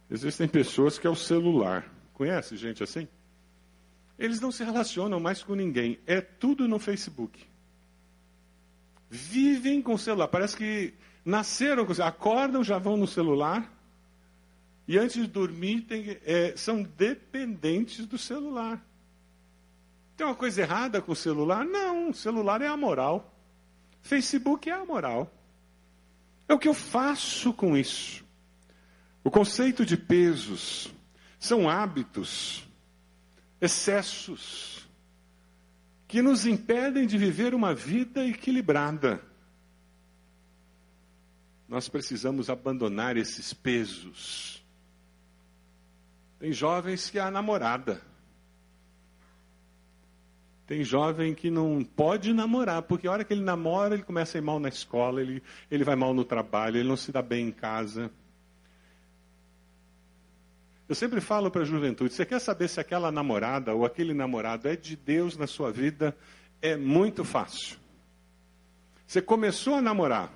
[0.09, 1.85] Existem pessoas que é o celular.
[2.13, 3.07] Conhece gente assim?
[4.17, 5.99] Eles não se relacionam mais com ninguém.
[6.05, 7.47] É tudo no Facebook.
[9.09, 10.27] Vivem com o celular.
[10.27, 12.09] Parece que nasceram com o celular.
[12.09, 13.71] Acordam, já vão no celular.
[14.89, 18.83] E antes de dormir, tem, é, são dependentes do celular.
[20.17, 21.63] Tem uma coisa errada com o celular?
[21.63, 23.39] Não, o celular é amoral.
[24.01, 25.31] Facebook é amoral.
[26.47, 28.25] É o que eu faço com isso.
[29.23, 30.91] O conceito de pesos
[31.37, 32.67] são hábitos
[33.61, 34.89] excessos
[36.07, 39.21] que nos impedem de viver uma vida equilibrada.
[41.67, 44.58] Nós precisamos abandonar esses pesos.
[46.39, 48.01] Tem jovens que há namorada.
[50.65, 54.39] Tem jovem que não pode namorar, porque a hora que ele namora, ele começa a
[54.39, 57.47] ir mal na escola, ele, ele vai mal no trabalho, ele não se dá bem
[57.47, 58.11] em casa.
[60.87, 64.67] Eu sempre falo para a juventude: você quer saber se aquela namorada ou aquele namorado
[64.67, 66.15] é de Deus na sua vida?
[66.61, 67.77] É muito fácil.
[69.07, 70.31] Você começou a namorar,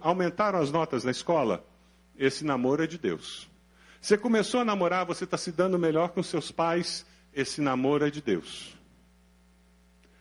[0.00, 1.64] aumentaram as notas na escola?
[2.18, 3.48] Esse namoro é de Deus.
[4.06, 7.04] Você começou a namorar, você está se dando melhor com seus pais?
[7.34, 8.72] Esse namoro é de Deus.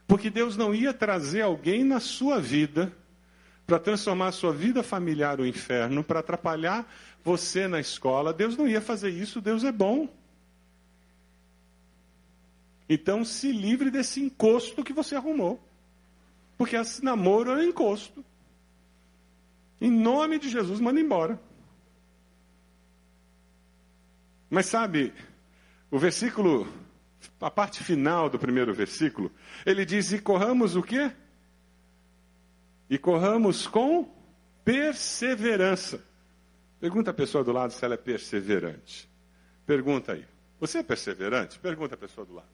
[0.07, 2.91] Porque Deus não ia trazer alguém na sua vida
[3.63, 6.91] para transformar a sua vida familiar no inferno, para atrapalhar
[7.23, 8.33] você na escola.
[8.33, 10.09] Deus não ia fazer isso, Deus é bom.
[12.89, 15.63] Então se livre desse encosto que você arrumou.
[16.57, 18.25] Porque esse namoro é um encosto.
[19.79, 21.39] Em nome de Jesus, manda embora.
[24.55, 25.13] Mas sabe,
[25.91, 26.65] o versículo,
[27.41, 29.29] a parte final do primeiro versículo,
[29.65, 31.11] ele diz: E corramos o quê?
[32.89, 34.09] E corramos com
[34.63, 36.01] perseverança.
[36.79, 39.09] Pergunta a pessoa do lado se ela é perseverante.
[39.65, 40.25] Pergunta aí.
[40.57, 41.59] Você é perseverante?
[41.59, 42.47] Pergunta a pessoa do lado.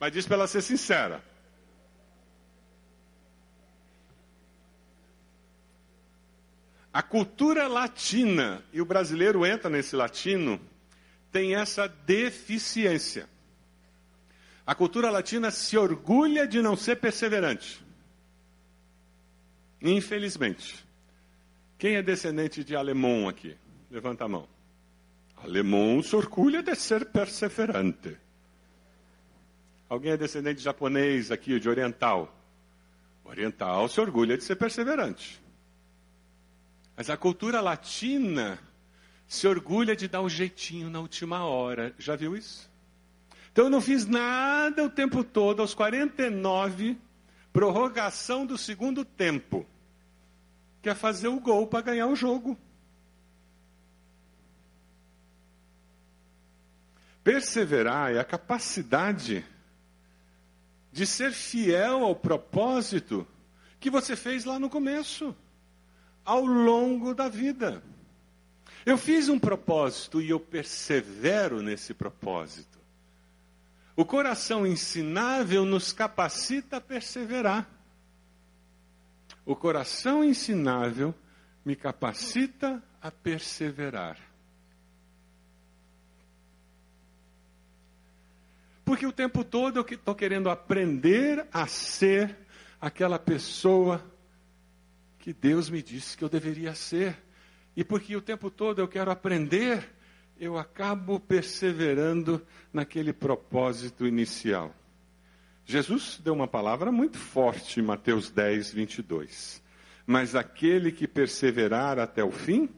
[0.00, 1.22] Mas diz para ela ser sincera.
[6.90, 10.58] A cultura latina, e o brasileiro entra nesse latino,
[11.36, 13.28] tem essa deficiência.
[14.66, 17.84] A cultura latina se orgulha de não ser perseverante.
[19.82, 20.82] Infelizmente.
[21.76, 23.54] Quem é descendente de alemão aqui?
[23.90, 24.48] Levanta a mão.
[25.36, 28.16] Alemão se orgulha de ser perseverante.
[29.90, 32.34] Alguém é descendente de japonês aqui, de oriental?
[33.22, 35.38] Oriental se orgulha de ser perseverante.
[36.96, 38.58] Mas a cultura latina
[39.26, 41.94] se orgulha de dar um jeitinho na última hora.
[41.98, 42.70] Já viu isso?
[43.52, 46.98] Então eu não fiz nada o tempo todo, aos 49,
[47.52, 49.66] prorrogação do segundo tempo
[50.86, 52.56] quer fazer o gol para ganhar o jogo.
[57.24, 59.44] Perseverar é a capacidade
[60.92, 63.26] de ser fiel ao propósito
[63.80, 65.34] que você fez lá no começo,
[66.24, 67.82] ao longo da vida.
[68.86, 72.78] Eu fiz um propósito e eu persevero nesse propósito.
[73.96, 77.68] O coração ensinável nos capacita a perseverar.
[79.44, 81.12] O coração ensinável
[81.64, 84.18] me capacita a perseverar.
[88.84, 92.36] Porque o tempo todo eu estou querendo aprender a ser
[92.80, 94.00] aquela pessoa
[95.18, 97.25] que Deus me disse que eu deveria ser.
[97.76, 99.96] E porque o tempo todo eu quero aprender
[100.38, 104.74] eu acabo perseverando naquele propósito inicial.
[105.64, 109.62] Jesus deu uma palavra muito forte em Mateus 10, 22.
[110.06, 112.68] Mas aquele que perseverar até o fim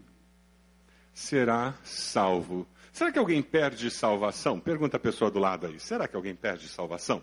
[1.13, 2.67] será salvo.
[2.93, 4.59] Será que alguém perde salvação?
[4.59, 5.79] Pergunta a pessoa do lado aí.
[5.79, 7.23] Será que alguém perde salvação?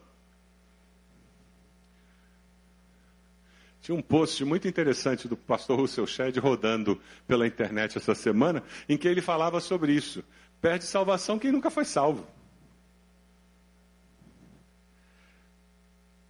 [3.86, 8.98] Tinha um post muito interessante do pastor Russell Shedd rodando pela internet essa semana, em
[8.98, 10.24] que ele falava sobre isso.
[10.60, 12.26] Perde salvação quem nunca foi salvo.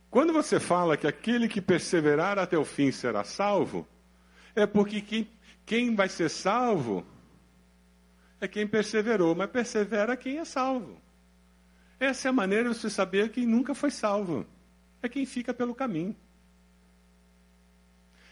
[0.10, 3.88] Quando você fala que aquele que perseverar até o fim será salvo,
[4.54, 5.26] é porque quem,
[5.66, 7.06] quem vai ser salvo
[8.42, 11.02] é quem perseverou, mas persevera quem é salvo.
[12.02, 14.46] Essa é a maneira de você saber quem nunca foi salvo.
[15.02, 16.14] É quem fica pelo caminho.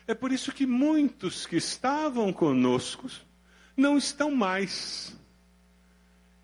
[0.05, 3.09] É por isso que muitos que estavam conosco
[3.75, 5.15] não estão mais.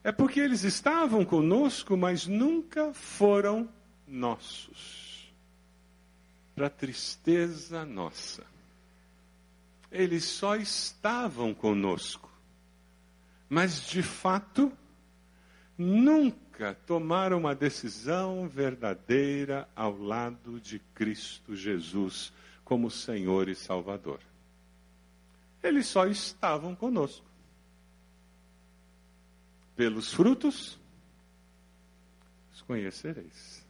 [0.03, 3.69] É porque eles estavam conosco, mas nunca foram
[4.07, 5.29] nossos.
[6.55, 8.45] Para tristeza nossa.
[9.91, 12.29] Eles só estavam conosco,
[13.49, 14.71] mas de fato
[15.75, 22.31] nunca tomaram uma decisão verdadeira ao lado de Cristo Jesus
[22.69, 24.19] como Senhor e Salvador.
[25.63, 27.25] Eles só estavam conosco.
[29.75, 30.77] Pelos frutos
[32.53, 33.65] os conhecereis.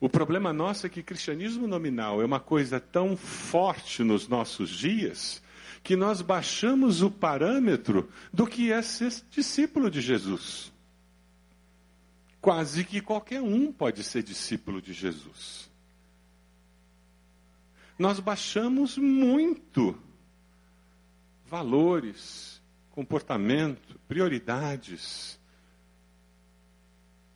[0.00, 5.42] O problema nosso é que cristianismo nominal é uma coisa tão forte nos nossos dias
[5.82, 10.72] que nós baixamos o parâmetro do que é ser discípulo de Jesus.
[12.40, 15.75] Quase que qualquer um pode ser discípulo de Jesus
[17.98, 19.98] nós baixamos muito
[21.46, 25.38] valores, comportamento, prioridades,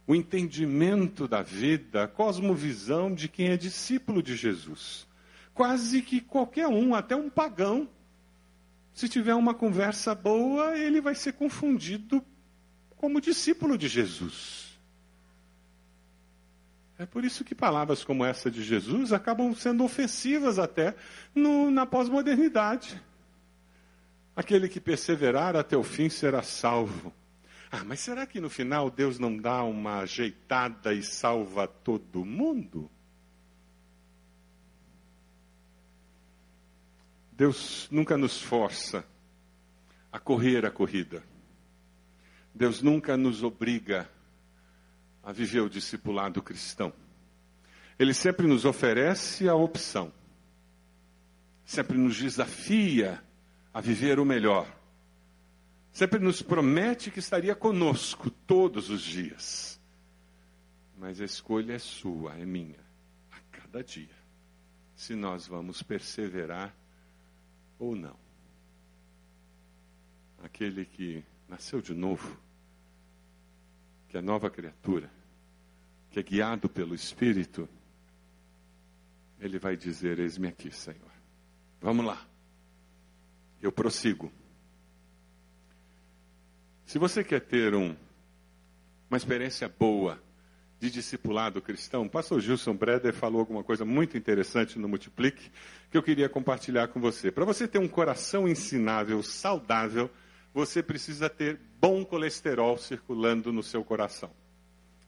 [0.07, 5.07] o entendimento da vida, a cosmovisão de quem é discípulo de Jesus.
[5.55, 7.89] Quase que qualquer um, até um pagão,
[8.93, 12.25] se tiver uma conversa boa, ele vai ser confundido
[12.97, 14.60] como discípulo de Jesus.
[17.01, 20.95] É por isso que palavras como essa de Jesus acabam sendo ofensivas até
[21.35, 23.03] no, na pós-modernidade.
[24.37, 27.11] Aquele que perseverar até o fim será salvo.
[27.73, 32.91] Ah, mas será que no final Deus não dá uma ajeitada e salva todo mundo?
[37.33, 39.03] Deus nunca nos força
[40.13, 41.25] a correr a corrida.
[42.55, 44.07] Deus nunca nos obriga
[45.23, 46.93] a viver o discipulado cristão.
[47.99, 50.13] Ele sempre nos oferece a opção,
[51.65, 53.23] sempre nos desafia
[53.73, 54.67] a viver o melhor,
[55.93, 59.79] sempre nos promete que estaria conosco todos os dias.
[60.97, 62.81] Mas a escolha é sua, é minha,
[63.31, 64.17] a cada dia,
[64.95, 66.75] se nós vamos perseverar
[67.79, 68.17] ou não.
[70.43, 72.39] Aquele que nasceu de novo,
[74.11, 75.09] que é nova criatura,
[76.11, 77.69] que é guiado pelo Espírito,
[79.39, 80.99] ele vai dizer: Eis-me aqui, Senhor.
[81.81, 82.21] Vamos lá.
[83.63, 84.33] Eu prossigo.
[86.85, 87.95] Se você quer ter um,
[89.09, 90.21] uma experiência boa
[90.81, 95.53] de discipulado cristão, o pastor Gilson Breder falou alguma coisa muito interessante no Multiplique
[95.89, 97.31] que eu queria compartilhar com você.
[97.31, 100.11] Para você ter um coração ensinável, saudável,
[100.53, 104.31] você precisa ter bom colesterol circulando no seu coração.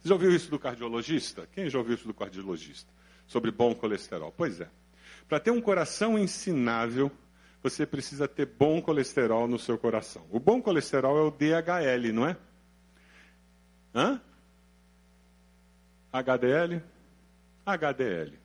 [0.00, 1.46] Você já ouviu isso do cardiologista?
[1.52, 2.90] Quem já ouviu isso do cardiologista?
[3.26, 4.32] Sobre bom colesterol?
[4.36, 4.68] Pois é.
[5.28, 7.10] Para ter um coração ensinável,
[7.62, 10.26] você precisa ter bom colesterol no seu coração.
[10.30, 12.36] O bom colesterol é o DHL, não é?
[13.94, 14.20] Hã?
[16.12, 16.82] HDL?
[17.64, 18.38] HDL.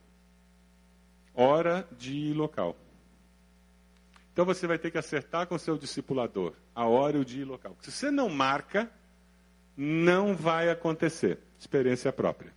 [1.33, 2.75] Hora de local.
[4.37, 7.47] Então você vai ter que acertar com seu discipulador a hora o dia e o
[7.47, 7.75] local.
[7.81, 8.87] Se você não marca,
[9.75, 11.39] não vai acontecer.
[11.57, 12.53] Experiência própria.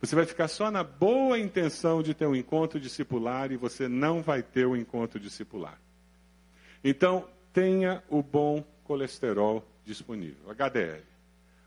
[0.00, 4.20] Você vai ficar só na boa intenção de ter um encontro discipular e você não
[4.20, 5.80] vai ter o um encontro discipular.
[6.82, 11.04] Então, tenha o bom colesterol disponível, HDL.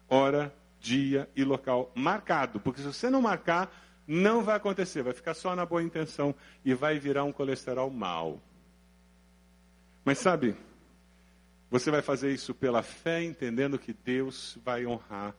[0.10, 3.74] Hora, dia e local marcado, porque se você não marcar,
[4.06, 6.36] não vai acontecer, vai ficar só na boa intenção
[6.66, 8.42] e vai virar um colesterol mau.
[10.04, 10.56] Mas sabe,
[11.70, 15.36] você vai fazer isso pela fé, entendendo que Deus vai honrar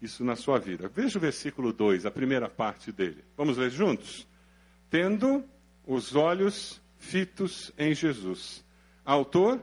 [0.00, 0.88] isso na sua vida.
[0.88, 3.24] Veja o versículo 2, a primeira parte dele.
[3.36, 4.26] Vamos ler juntos?
[4.88, 5.44] Tendo
[5.86, 8.64] os olhos fitos em Jesus,
[9.04, 9.60] autor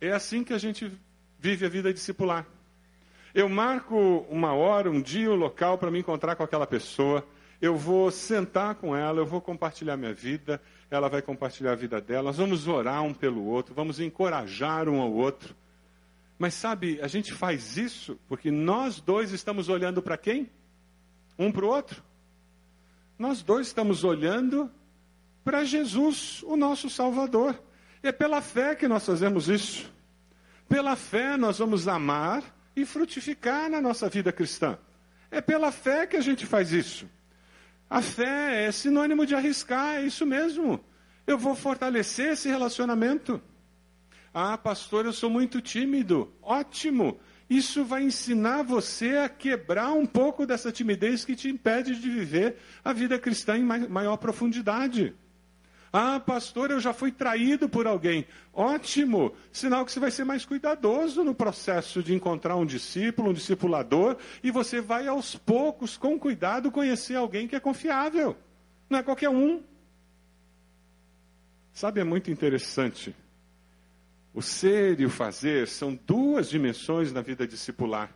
[0.00, 0.92] É assim que a gente
[1.40, 2.46] vive a vida discipular.
[3.34, 7.26] Eu marco uma hora, um dia, um local para me encontrar com aquela pessoa.
[7.60, 12.00] Eu vou sentar com ela, eu vou compartilhar minha vida, ela vai compartilhar a vida
[12.00, 12.24] dela.
[12.24, 15.56] Nós vamos orar um pelo outro, vamos encorajar um ao outro.
[16.38, 20.48] Mas sabe, a gente faz isso porque nós dois estamos olhando para quem?
[21.36, 22.02] Um para o outro.
[23.18, 24.70] Nós dois estamos olhando
[25.44, 27.60] para Jesus, o nosso Salvador.
[28.02, 29.92] E é pela fé que nós fazemos isso.
[30.68, 32.44] Pela fé nós vamos amar
[32.76, 34.78] e frutificar na nossa vida cristã.
[35.30, 37.08] É pela fé que a gente faz isso.
[37.90, 40.84] A fé é sinônimo de arriscar, é isso mesmo.
[41.26, 43.40] Eu vou fortalecer esse relacionamento.
[44.32, 46.32] Ah, pastor, eu sou muito tímido.
[46.42, 47.18] Ótimo.
[47.48, 52.56] Isso vai ensinar você a quebrar um pouco dessa timidez que te impede de viver
[52.84, 55.14] a vida cristã em maior profundidade.
[55.92, 58.26] Ah, pastor, eu já fui traído por alguém.
[58.52, 59.34] Ótimo!
[59.50, 64.16] Sinal que você vai ser mais cuidadoso no processo de encontrar um discípulo, um discipulador,
[64.42, 68.36] e você vai aos poucos, com cuidado, conhecer alguém que é confiável.
[68.88, 69.62] Não é qualquer um.
[71.72, 73.14] Sabe, é muito interessante
[74.34, 78.14] o ser e o fazer são duas dimensões na vida discipular.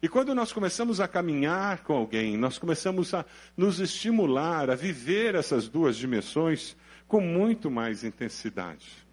[0.00, 3.24] E quando nós começamos a caminhar com alguém, nós começamos a
[3.56, 6.76] nos estimular a viver essas duas dimensões
[7.06, 9.04] com muito mais intensidade.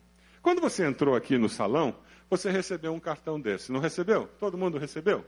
[0.42, 1.96] Quando você entrou aqui no salão,
[2.30, 4.28] você recebeu um cartão desse, não recebeu?
[4.40, 5.26] Todo mundo recebeu?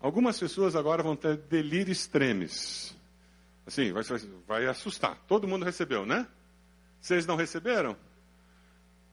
[0.00, 2.96] Algumas pessoas agora vão ter delírio extremes.
[3.66, 4.02] Assim, vai,
[4.46, 5.18] vai assustar.
[5.26, 6.26] Todo mundo recebeu, né?
[7.00, 7.96] Vocês não receberam?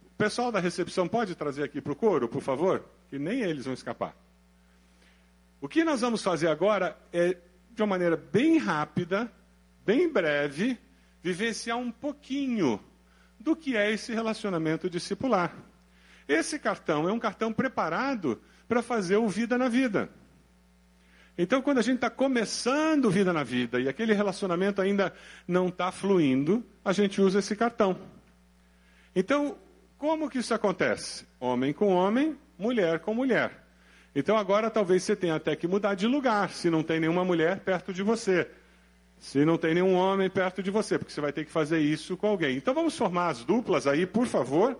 [0.05, 2.85] O pessoal da recepção pode trazer aqui para o coro, por favor?
[3.09, 4.15] Que nem eles vão escapar.
[5.59, 7.35] O que nós vamos fazer agora é,
[7.71, 9.31] de uma maneira bem rápida,
[9.83, 10.77] bem breve,
[11.25, 12.79] vivenciar um pouquinho
[13.39, 15.55] do que é esse relacionamento discipular.
[16.27, 20.07] Esse cartão é um cartão preparado para fazer o Vida na Vida.
[21.35, 25.11] Então, quando a gente está começando Vida na Vida e aquele relacionamento ainda
[25.47, 27.97] não está fluindo, a gente usa esse cartão.
[29.15, 29.57] Então,
[29.97, 31.25] como que isso acontece?
[31.39, 33.65] Homem com homem, mulher com mulher.
[34.13, 37.61] Então agora talvez você tenha até que mudar de lugar, se não tem nenhuma mulher
[37.61, 38.47] perto de você.
[39.19, 42.15] Se não tem nenhum homem perto de você, porque você vai ter que fazer isso
[42.15, 42.57] com alguém.
[42.57, 44.77] Então vamos formar as duplas aí, por favor,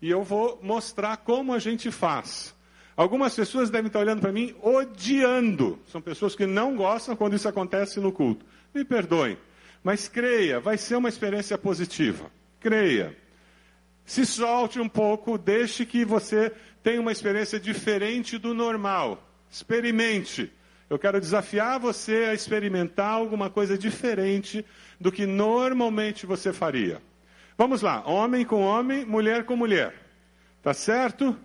[0.00, 2.54] e eu vou mostrar como a gente faz.
[2.96, 5.78] Algumas pessoas devem estar olhando para mim odiando.
[5.86, 8.44] São pessoas que não gostam quando isso acontece no culto.
[8.74, 9.38] Me perdoem.
[9.84, 12.30] Mas creia, vai ser uma experiência positiva.
[12.58, 13.16] Creia.
[14.04, 19.22] Se solte um pouco, deixe que você tenha uma experiência diferente do normal.
[19.50, 20.52] Experimente.
[20.88, 24.64] Eu quero desafiar você a experimentar alguma coisa diferente
[24.98, 27.02] do que normalmente você faria.
[27.58, 29.94] Vamos lá, homem com homem, mulher com mulher.
[30.62, 31.36] Tá certo?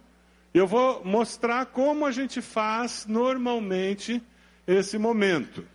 [0.53, 4.21] Eu vou mostrar como a gente faz normalmente
[4.65, 5.65] esse momento.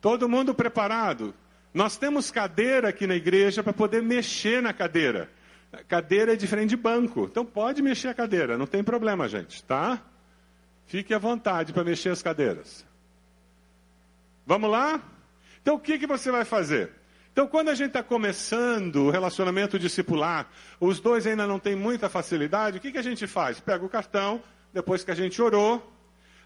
[0.00, 1.34] Todo mundo preparado?
[1.72, 5.28] Nós temos cadeira aqui na igreja para poder mexer na cadeira.
[5.88, 10.00] Cadeira é diferente de banco, então pode mexer a cadeira, não tem problema, gente, tá?
[10.86, 12.84] Fique à vontade para mexer as cadeiras.
[14.46, 15.02] Vamos lá?
[15.62, 16.92] Então o que, que você vai fazer?
[17.34, 22.08] Então, quando a gente está começando o relacionamento discipular, os dois ainda não têm muita
[22.08, 23.58] facilidade, o que, que a gente faz?
[23.58, 24.40] Pega o cartão,
[24.72, 25.92] depois que a gente orou,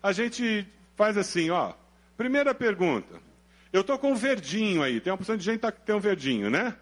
[0.02, 0.66] a gente
[0.96, 1.74] faz assim, ó.
[2.16, 3.20] Primeira pergunta:
[3.70, 6.48] eu estou com um verdinho aí, tem uma porção de gente que tem um verdinho,
[6.48, 6.74] né?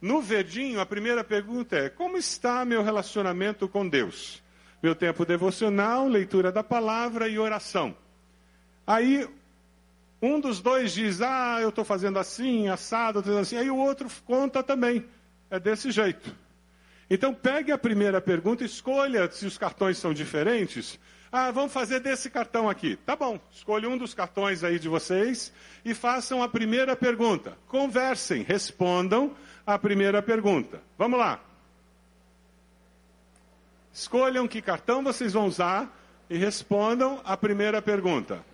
[0.00, 4.42] No verdinho, a primeira pergunta é: como está meu relacionamento com Deus?
[4.82, 7.94] Meu tempo devocional, leitura da palavra e oração.
[8.86, 9.28] Aí,
[10.22, 13.56] um dos dois diz: ah, eu estou fazendo assim, assado, estou fazendo assim.
[13.56, 15.04] Aí o outro conta também.
[15.50, 16.34] É desse jeito.
[17.08, 20.98] Então, pegue a primeira pergunta, escolha se os cartões são diferentes
[21.32, 22.96] ah, vamos fazer desse cartão aqui.
[22.96, 25.52] Tá bom, escolha um dos cartões aí de vocês
[25.84, 27.56] e façam a primeira pergunta.
[27.68, 30.82] Conversem, respondam a primeira pergunta.
[30.98, 31.40] Vamos lá.
[33.92, 35.90] Escolham que cartão vocês vão usar
[36.28, 38.44] e respondam a primeira pergunta.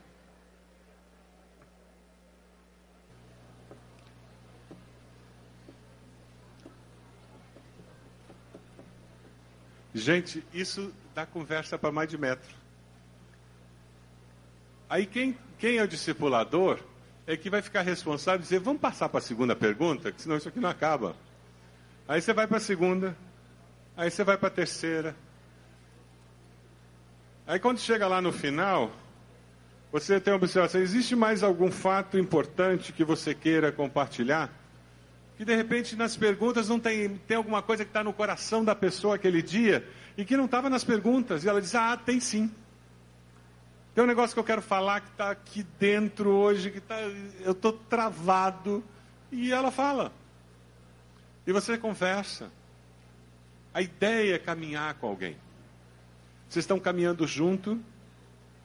[9.95, 12.55] Gente, isso dá conversa para mais de metro.
[14.89, 16.81] Aí quem, quem é o discipulador
[17.27, 20.37] é que vai ficar responsável e dizer, vamos passar para a segunda pergunta, que senão
[20.37, 21.17] isso aqui não acaba.
[22.07, 23.17] Aí você vai para a segunda,
[23.97, 25.17] aí você vai para a terceira.
[27.47, 28.91] Aí quando chega lá no final,
[29.93, 34.51] você tem uma observação, existe mais algum fato importante que você queira compartilhar?
[35.37, 38.75] que de repente nas perguntas não tem, tem alguma coisa que está no coração da
[38.75, 39.87] pessoa aquele dia
[40.17, 41.45] e que não estava nas perguntas.
[41.45, 42.51] E ela diz: Ah, tem sim.
[43.95, 46.99] Tem um negócio que eu quero falar que está aqui dentro hoje, que tá,
[47.41, 48.83] eu estou travado.
[49.31, 50.13] E ela fala.
[51.47, 52.51] E você conversa.
[53.73, 55.37] A ideia é caminhar com alguém.
[56.49, 57.81] Vocês estão caminhando junto,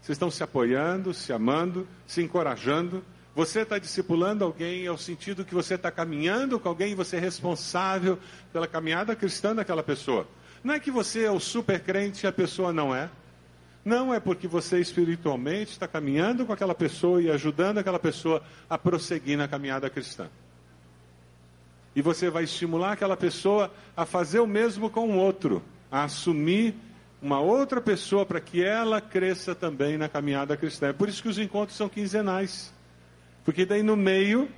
[0.01, 3.03] vocês estão se apoiando, se amando, se encorajando.
[3.35, 7.17] Você está discipulando alguém, é o sentido que você está caminhando com alguém e você
[7.17, 8.19] é responsável
[8.51, 10.27] pela caminhada cristã daquela pessoa.
[10.63, 13.09] Não é que você é o super crente e a pessoa não é.
[13.83, 18.77] Não é porque você espiritualmente está caminhando com aquela pessoa e ajudando aquela pessoa a
[18.77, 20.29] prosseguir na caminhada cristã.
[21.95, 26.75] E você vai estimular aquela pessoa a fazer o mesmo com o outro, a assumir
[27.21, 30.87] uma outra pessoa para que ela cresça também na caminhada cristã.
[30.87, 32.73] É por isso que os encontros são quinzenais.
[33.45, 34.49] Porque daí no meio,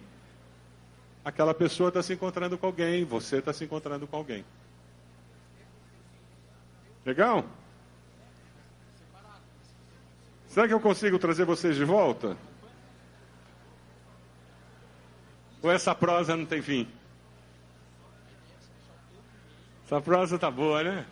[1.26, 4.45] aquela pessoa está se encontrando com alguém, você está se encontrando com alguém.
[7.05, 7.45] Legal?
[10.47, 12.38] Será que eu consigo trazer vocês de volta?
[15.61, 16.88] Ou essa prosa não tem fim?
[19.86, 21.05] Essa prosa tá boa, né?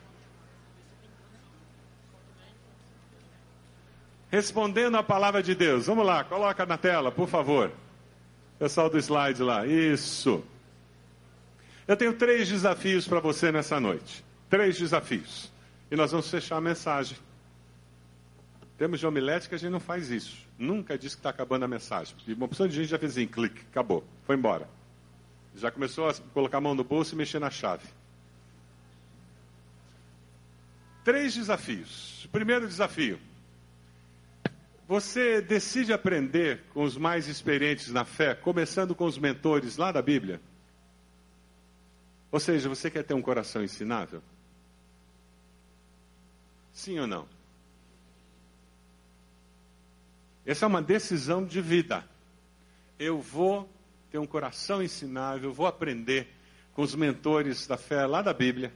[4.32, 5.88] Respondendo a palavra de Deus.
[5.88, 7.70] Vamos lá, coloca na tela, por favor.
[8.58, 9.68] Pessoal do slide lá.
[9.68, 10.42] Isso.
[11.86, 14.24] Eu tenho três desafios para você nessa noite.
[14.50, 15.52] Três desafios.
[15.92, 17.18] E nós vamos fechar a mensagem.
[18.78, 20.38] Temos de homilética, a gente não faz isso.
[20.58, 22.16] Nunca diz que está acabando a mensagem.
[22.16, 24.70] Porque uma opção de gente já fez em clique, acabou, foi embora.
[25.56, 27.86] Já começou a colocar a mão no bolso e mexer na chave.
[31.04, 32.30] Três desafios.
[32.32, 33.20] Primeiro desafio.
[34.92, 40.02] Você decide aprender com os mais experientes na fé, começando com os mentores lá da
[40.02, 40.42] Bíblia?
[42.30, 44.22] Ou seja, você quer ter um coração ensinável?
[46.74, 47.26] Sim ou não?
[50.46, 52.06] Essa é uma decisão de vida.
[53.00, 53.70] Eu vou
[54.12, 56.28] ter um coração ensinável, vou aprender
[56.74, 58.74] com os mentores da fé lá da Bíblia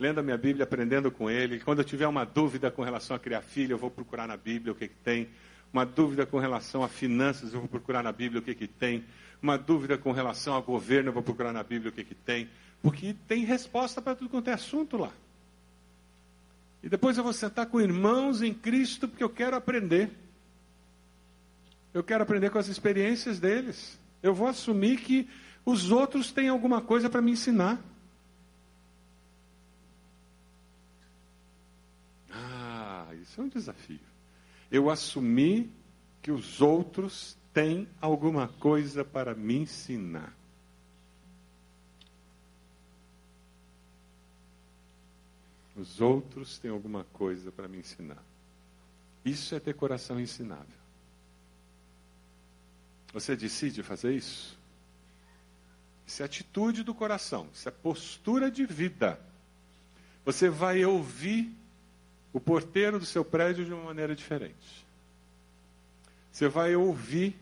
[0.00, 1.60] lendo a minha Bíblia, aprendendo com ele.
[1.60, 4.72] Quando eu tiver uma dúvida com relação a criar filho, eu vou procurar na Bíblia
[4.72, 5.28] o que, que tem.
[5.70, 9.04] Uma dúvida com relação a finanças, eu vou procurar na Bíblia o que, que tem.
[9.42, 12.48] Uma dúvida com relação ao governo, eu vou procurar na Bíblia o que, que tem.
[12.82, 15.12] Porque tem resposta para tudo quanto é assunto lá.
[16.82, 20.10] E depois eu vou sentar com irmãos em Cristo, porque eu quero aprender.
[21.92, 24.00] Eu quero aprender com as experiências deles.
[24.22, 25.28] Eu vou assumir que
[25.62, 27.78] os outros têm alguma coisa para me ensinar.
[33.20, 34.00] Isso é um desafio.
[34.70, 35.70] Eu assumi
[36.22, 40.34] que os outros têm alguma coisa para me ensinar.
[45.76, 48.22] Os outros têm alguma coisa para me ensinar.
[49.24, 50.80] Isso é ter coração ensinável.
[53.12, 54.58] Você decide fazer isso?
[56.06, 59.20] Isso é atitude do coração, isso é postura de vida.
[60.24, 61.56] Você vai ouvir
[62.32, 64.86] o porteiro do seu prédio de uma maneira diferente.
[66.30, 67.36] Você vai ouvir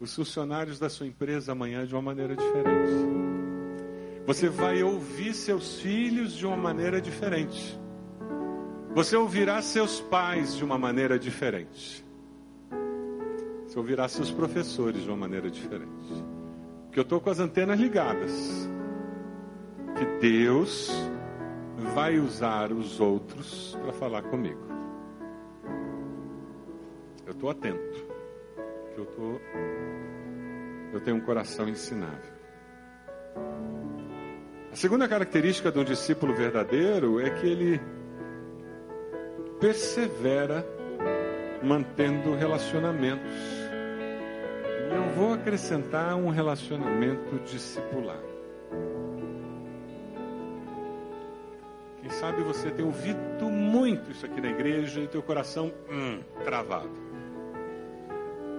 [0.00, 2.92] os funcionários da sua empresa amanhã de uma maneira diferente.
[4.26, 7.78] Você vai ouvir seus filhos de uma maneira diferente.
[8.94, 12.04] Você ouvirá seus pais de uma maneira diferente.
[13.66, 16.24] Você ouvirá seus professores de uma maneira diferente.
[16.84, 18.68] Porque eu estou com as antenas ligadas.
[19.96, 20.90] Que Deus
[21.94, 24.60] vai usar os outros para falar comigo.
[27.26, 28.06] Eu estou atento,
[28.94, 29.40] que eu tô,
[30.92, 32.32] eu tenho um coração ensinável.
[34.72, 37.80] A segunda característica de um discípulo verdadeiro é que ele
[39.60, 40.66] persevera
[41.62, 43.32] mantendo relacionamentos.
[44.90, 48.20] E eu vou acrescentar um relacionamento discipular.
[52.12, 56.90] Sabe, você tem ouvido muito isso aqui na igreja e teu coração hum, travado.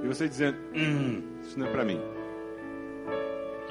[0.04, 1.99] E você dizendo, hum, isso não é para mim.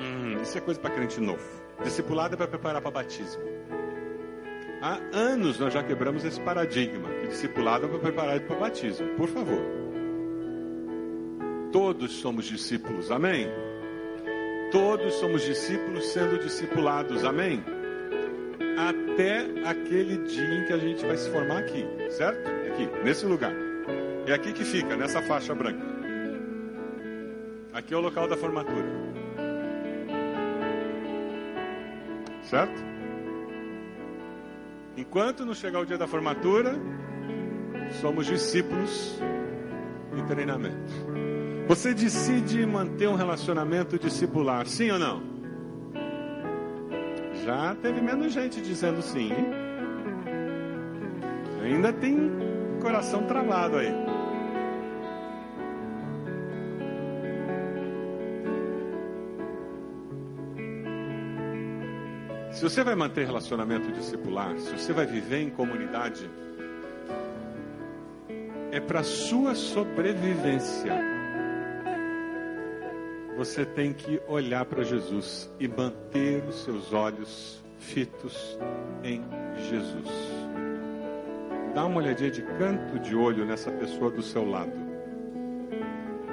[0.00, 1.42] Hum, isso é coisa para crente novo.
[1.84, 3.42] Discipulado é para preparar para batismo.
[4.80, 9.06] Há anos nós já quebramos esse paradigma, que discipulado é para preparar para batismo.
[9.16, 9.62] Por favor.
[11.70, 13.48] Todos somos discípulos, amém?
[14.70, 17.62] Todos somos discípulos sendo discipulados, amém?
[19.12, 22.48] Até aquele dia em que a gente vai se formar aqui, certo?
[22.72, 23.52] Aqui, nesse lugar.
[24.26, 25.84] É aqui que fica, nessa faixa branca.
[27.72, 29.12] Aqui é o local da formatura.
[32.52, 32.84] certo?
[34.94, 36.78] Enquanto não chegar o dia da formatura,
[38.02, 39.18] somos discípulos
[40.14, 40.92] em treinamento.
[41.66, 45.31] Você decide manter um relacionamento discipular, sim ou não?
[47.44, 49.32] Já teve menos gente dizendo sim.
[49.32, 49.46] Hein?
[51.62, 52.30] Ainda tem
[52.80, 53.92] coração travado aí.
[62.52, 66.30] Se você vai manter relacionamento discipular, se você vai viver em comunidade,
[68.70, 71.11] é para sua sobrevivência.
[73.42, 78.56] Você tem que olhar para Jesus e manter os seus olhos fitos
[79.02, 79.20] em
[79.68, 80.06] Jesus.
[81.74, 84.70] Dá uma olhadinha de canto de olho nessa pessoa do seu lado.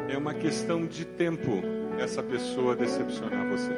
[0.08, 1.64] É uma questão de tempo
[1.98, 3.74] essa pessoa decepcionar você.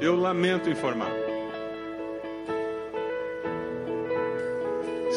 [0.00, 1.25] Eu lamento informar.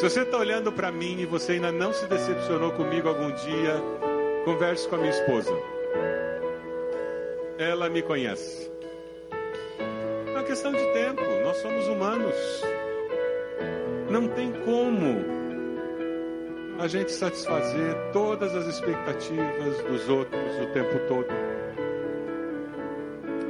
[0.00, 3.74] Se você está olhando para mim e você ainda não se decepcionou comigo algum dia,
[4.46, 5.52] converse com a minha esposa.
[7.58, 8.72] Ela me conhece.
[10.26, 11.20] É uma questão de tempo.
[11.44, 12.34] Nós somos humanos.
[14.08, 15.22] Não tem como
[16.78, 21.28] a gente satisfazer todas as expectativas dos outros o tempo todo.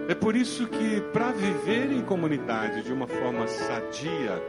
[0.09, 4.43] É por isso que, para viver em comunidade de uma forma sadia,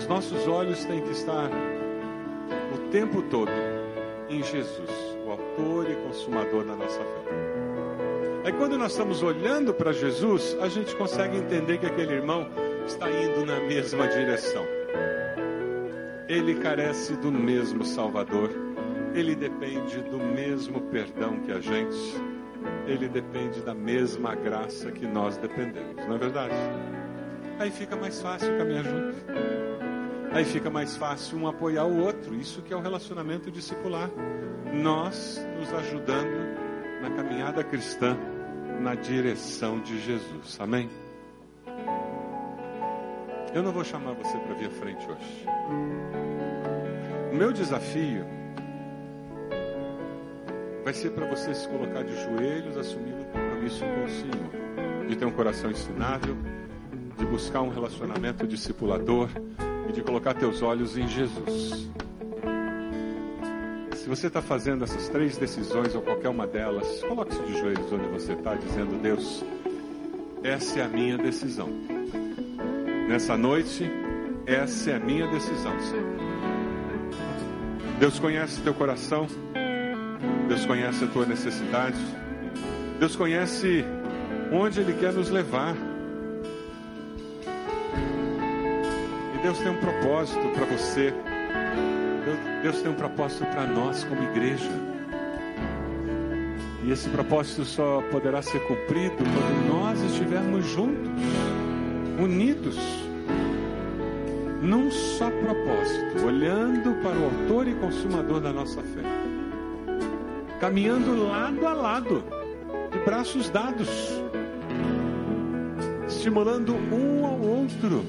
[0.00, 1.50] os nossos olhos têm que estar
[2.74, 3.52] o tempo todo
[4.30, 4.90] em Jesus,
[5.26, 8.46] o Autor e Consumador da nossa fé.
[8.46, 12.48] Aí, quando nós estamos olhando para Jesus, a gente consegue entender que aquele irmão
[12.86, 14.64] está indo na mesma direção.
[16.26, 18.48] Ele carece do mesmo Salvador,
[19.14, 22.18] ele depende do mesmo perdão que a gente
[22.86, 26.54] ele depende da mesma graça que nós dependemos, não é verdade?
[27.58, 29.59] Aí fica mais fácil caminhar junto.
[30.32, 32.34] Aí fica mais fácil um apoiar o outro.
[32.34, 34.08] Isso que é o relacionamento discipular.
[34.72, 36.56] Nós nos ajudando
[37.02, 38.16] na caminhada cristã
[38.80, 40.58] na direção de Jesus.
[40.60, 40.88] Amém?
[43.52, 45.46] Eu não vou chamar você para vir à frente hoje.
[47.32, 48.24] O meu desafio
[50.84, 55.16] vai ser para você se colocar de joelhos, assumir um compromisso com o Senhor, de
[55.16, 56.36] ter um coração ensinável,
[57.18, 59.28] de buscar um relacionamento discipulador
[59.90, 61.90] e de colocar teus olhos em Jesus.
[63.94, 68.06] Se você está fazendo essas três decisões ou qualquer uma delas, coloque-se de joelhos onde
[68.08, 69.44] você está, dizendo: Deus,
[70.42, 71.68] essa é a minha decisão.
[73.08, 73.90] Nessa noite,
[74.46, 76.20] essa é a minha decisão, Senhor.
[77.98, 79.26] Deus conhece teu coração.
[80.48, 81.98] Deus conhece a tua necessidade.
[82.98, 83.84] Deus conhece
[84.52, 85.89] onde Ele quer nos levar.
[89.50, 91.12] Deus tem um propósito para você.
[92.62, 94.70] Deus, tem um propósito para nós como igreja.
[96.84, 101.10] E esse propósito só poderá ser cumprido quando nós estivermos juntos,
[102.22, 102.78] unidos,
[104.62, 109.02] num só propósito, olhando para o Autor e Consumador da nossa fé
[110.60, 112.22] caminhando lado a lado,
[112.92, 113.88] de braços dados,
[116.06, 118.04] estimulando um ao outro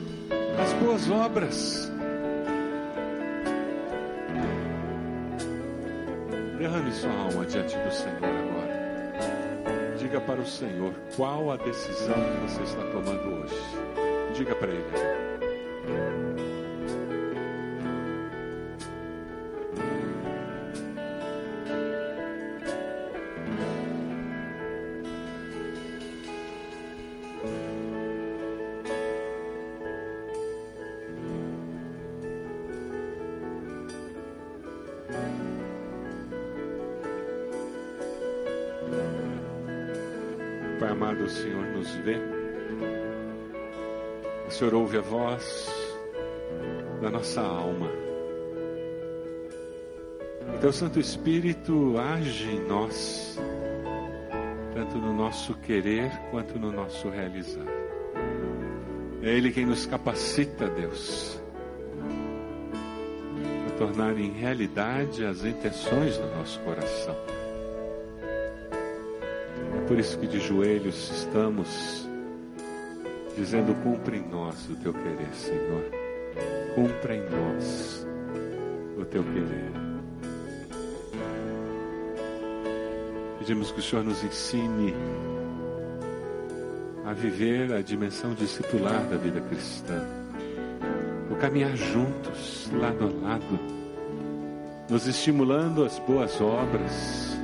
[0.62, 1.92] as boas obras.
[6.58, 9.96] Derrame sua alma diante do Senhor agora.
[9.98, 13.56] Diga para o Senhor qual a decisão que você está tomando hoje.
[14.36, 16.31] Diga para Ele.
[44.62, 45.68] Senhor ouve a voz
[47.02, 47.90] da nossa alma.
[50.54, 53.40] O Teu Santo Espírito age em nós,
[54.76, 57.66] tanto no nosso querer quanto no nosso realizar.
[59.24, 61.42] É Ele quem nos capacita, Deus,
[63.68, 67.16] a tornar em realidade as intenções do nosso coração.
[69.76, 72.11] É por isso que de joelhos estamos
[73.42, 75.84] dizendo: cumpre em nós o teu querer, Senhor.
[76.76, 78.08] Cumpre em nós
[78.98, 79.72] o teu querer.
[83.40, 84.94] Pedimos que o Senhor nos ensine
[87.04, 90.00] a viver a dimensão discipular da vida cristã,
[91.30, 93.60] o caminhar juntos, lado a lado,
[94.88, 97.36] nos estimulando as boas obras,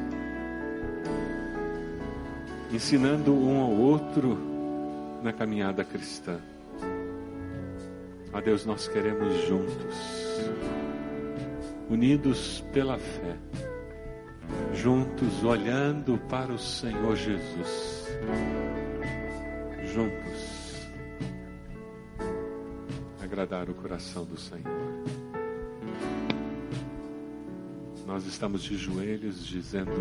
[2.71, 4.57] ensinando um ao outro
[5.22, 6.39] na caminhada cristã.
[8.34, 9.95] A Deus, nós queremos juntos,
[11.89, 13.38] unidos pela fé,
[14.74, 18.07] juntos olhando para o Senhor Jesus,
[19.93, 20.57] juntos
[23.22, 24.63] agradar o coração do Senhor.
[28.05, 29.91] Nós estamos de joelhos dizendo: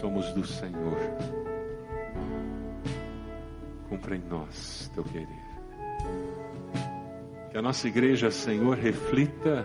[0.00, 1.45] somos do Senhor.
[3.96, 5.26] Cumpra em nós teu querer.
[7.50, 9.64] Que a nossa igreja, Senhor, reflita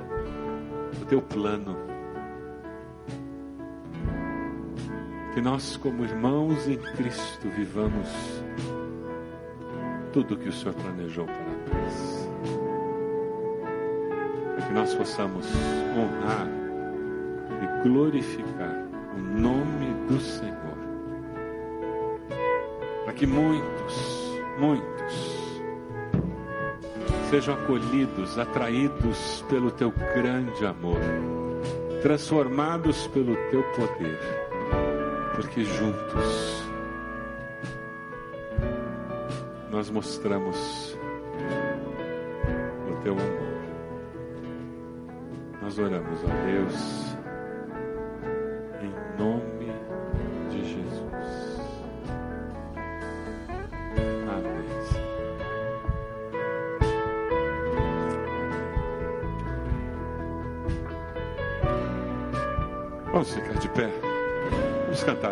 [1.01, 1.75] o teu plano.
[5.34, 8.07] Que nós, como irmãos em Cristo, vivamos
[10.13, 12.29] tudo o que o Senhor planejou para nós.
[14.55, 15.45] Para que nós possamos
[15.93, 16.47] honrar
[17.61, 20.61] e glorificar o nome do Senhor.
[23.03, 24.20] Para que muitos,
[24.62, 25.51] muitos
[27.32, 30.99] sejam acolhidos, atraídos pelo teu grande amor,
[32.03, 34.20] transformados pelo teu poder,
[35.36, 36.64] porque juntos
[39.72, 40.95] nós mostramos
[42.88, 43.51] o teu amor.
[45.62, 47.11] Nós oramos a Deus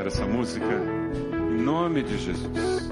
[0.10, 2.90] essa música em nome de Jesus.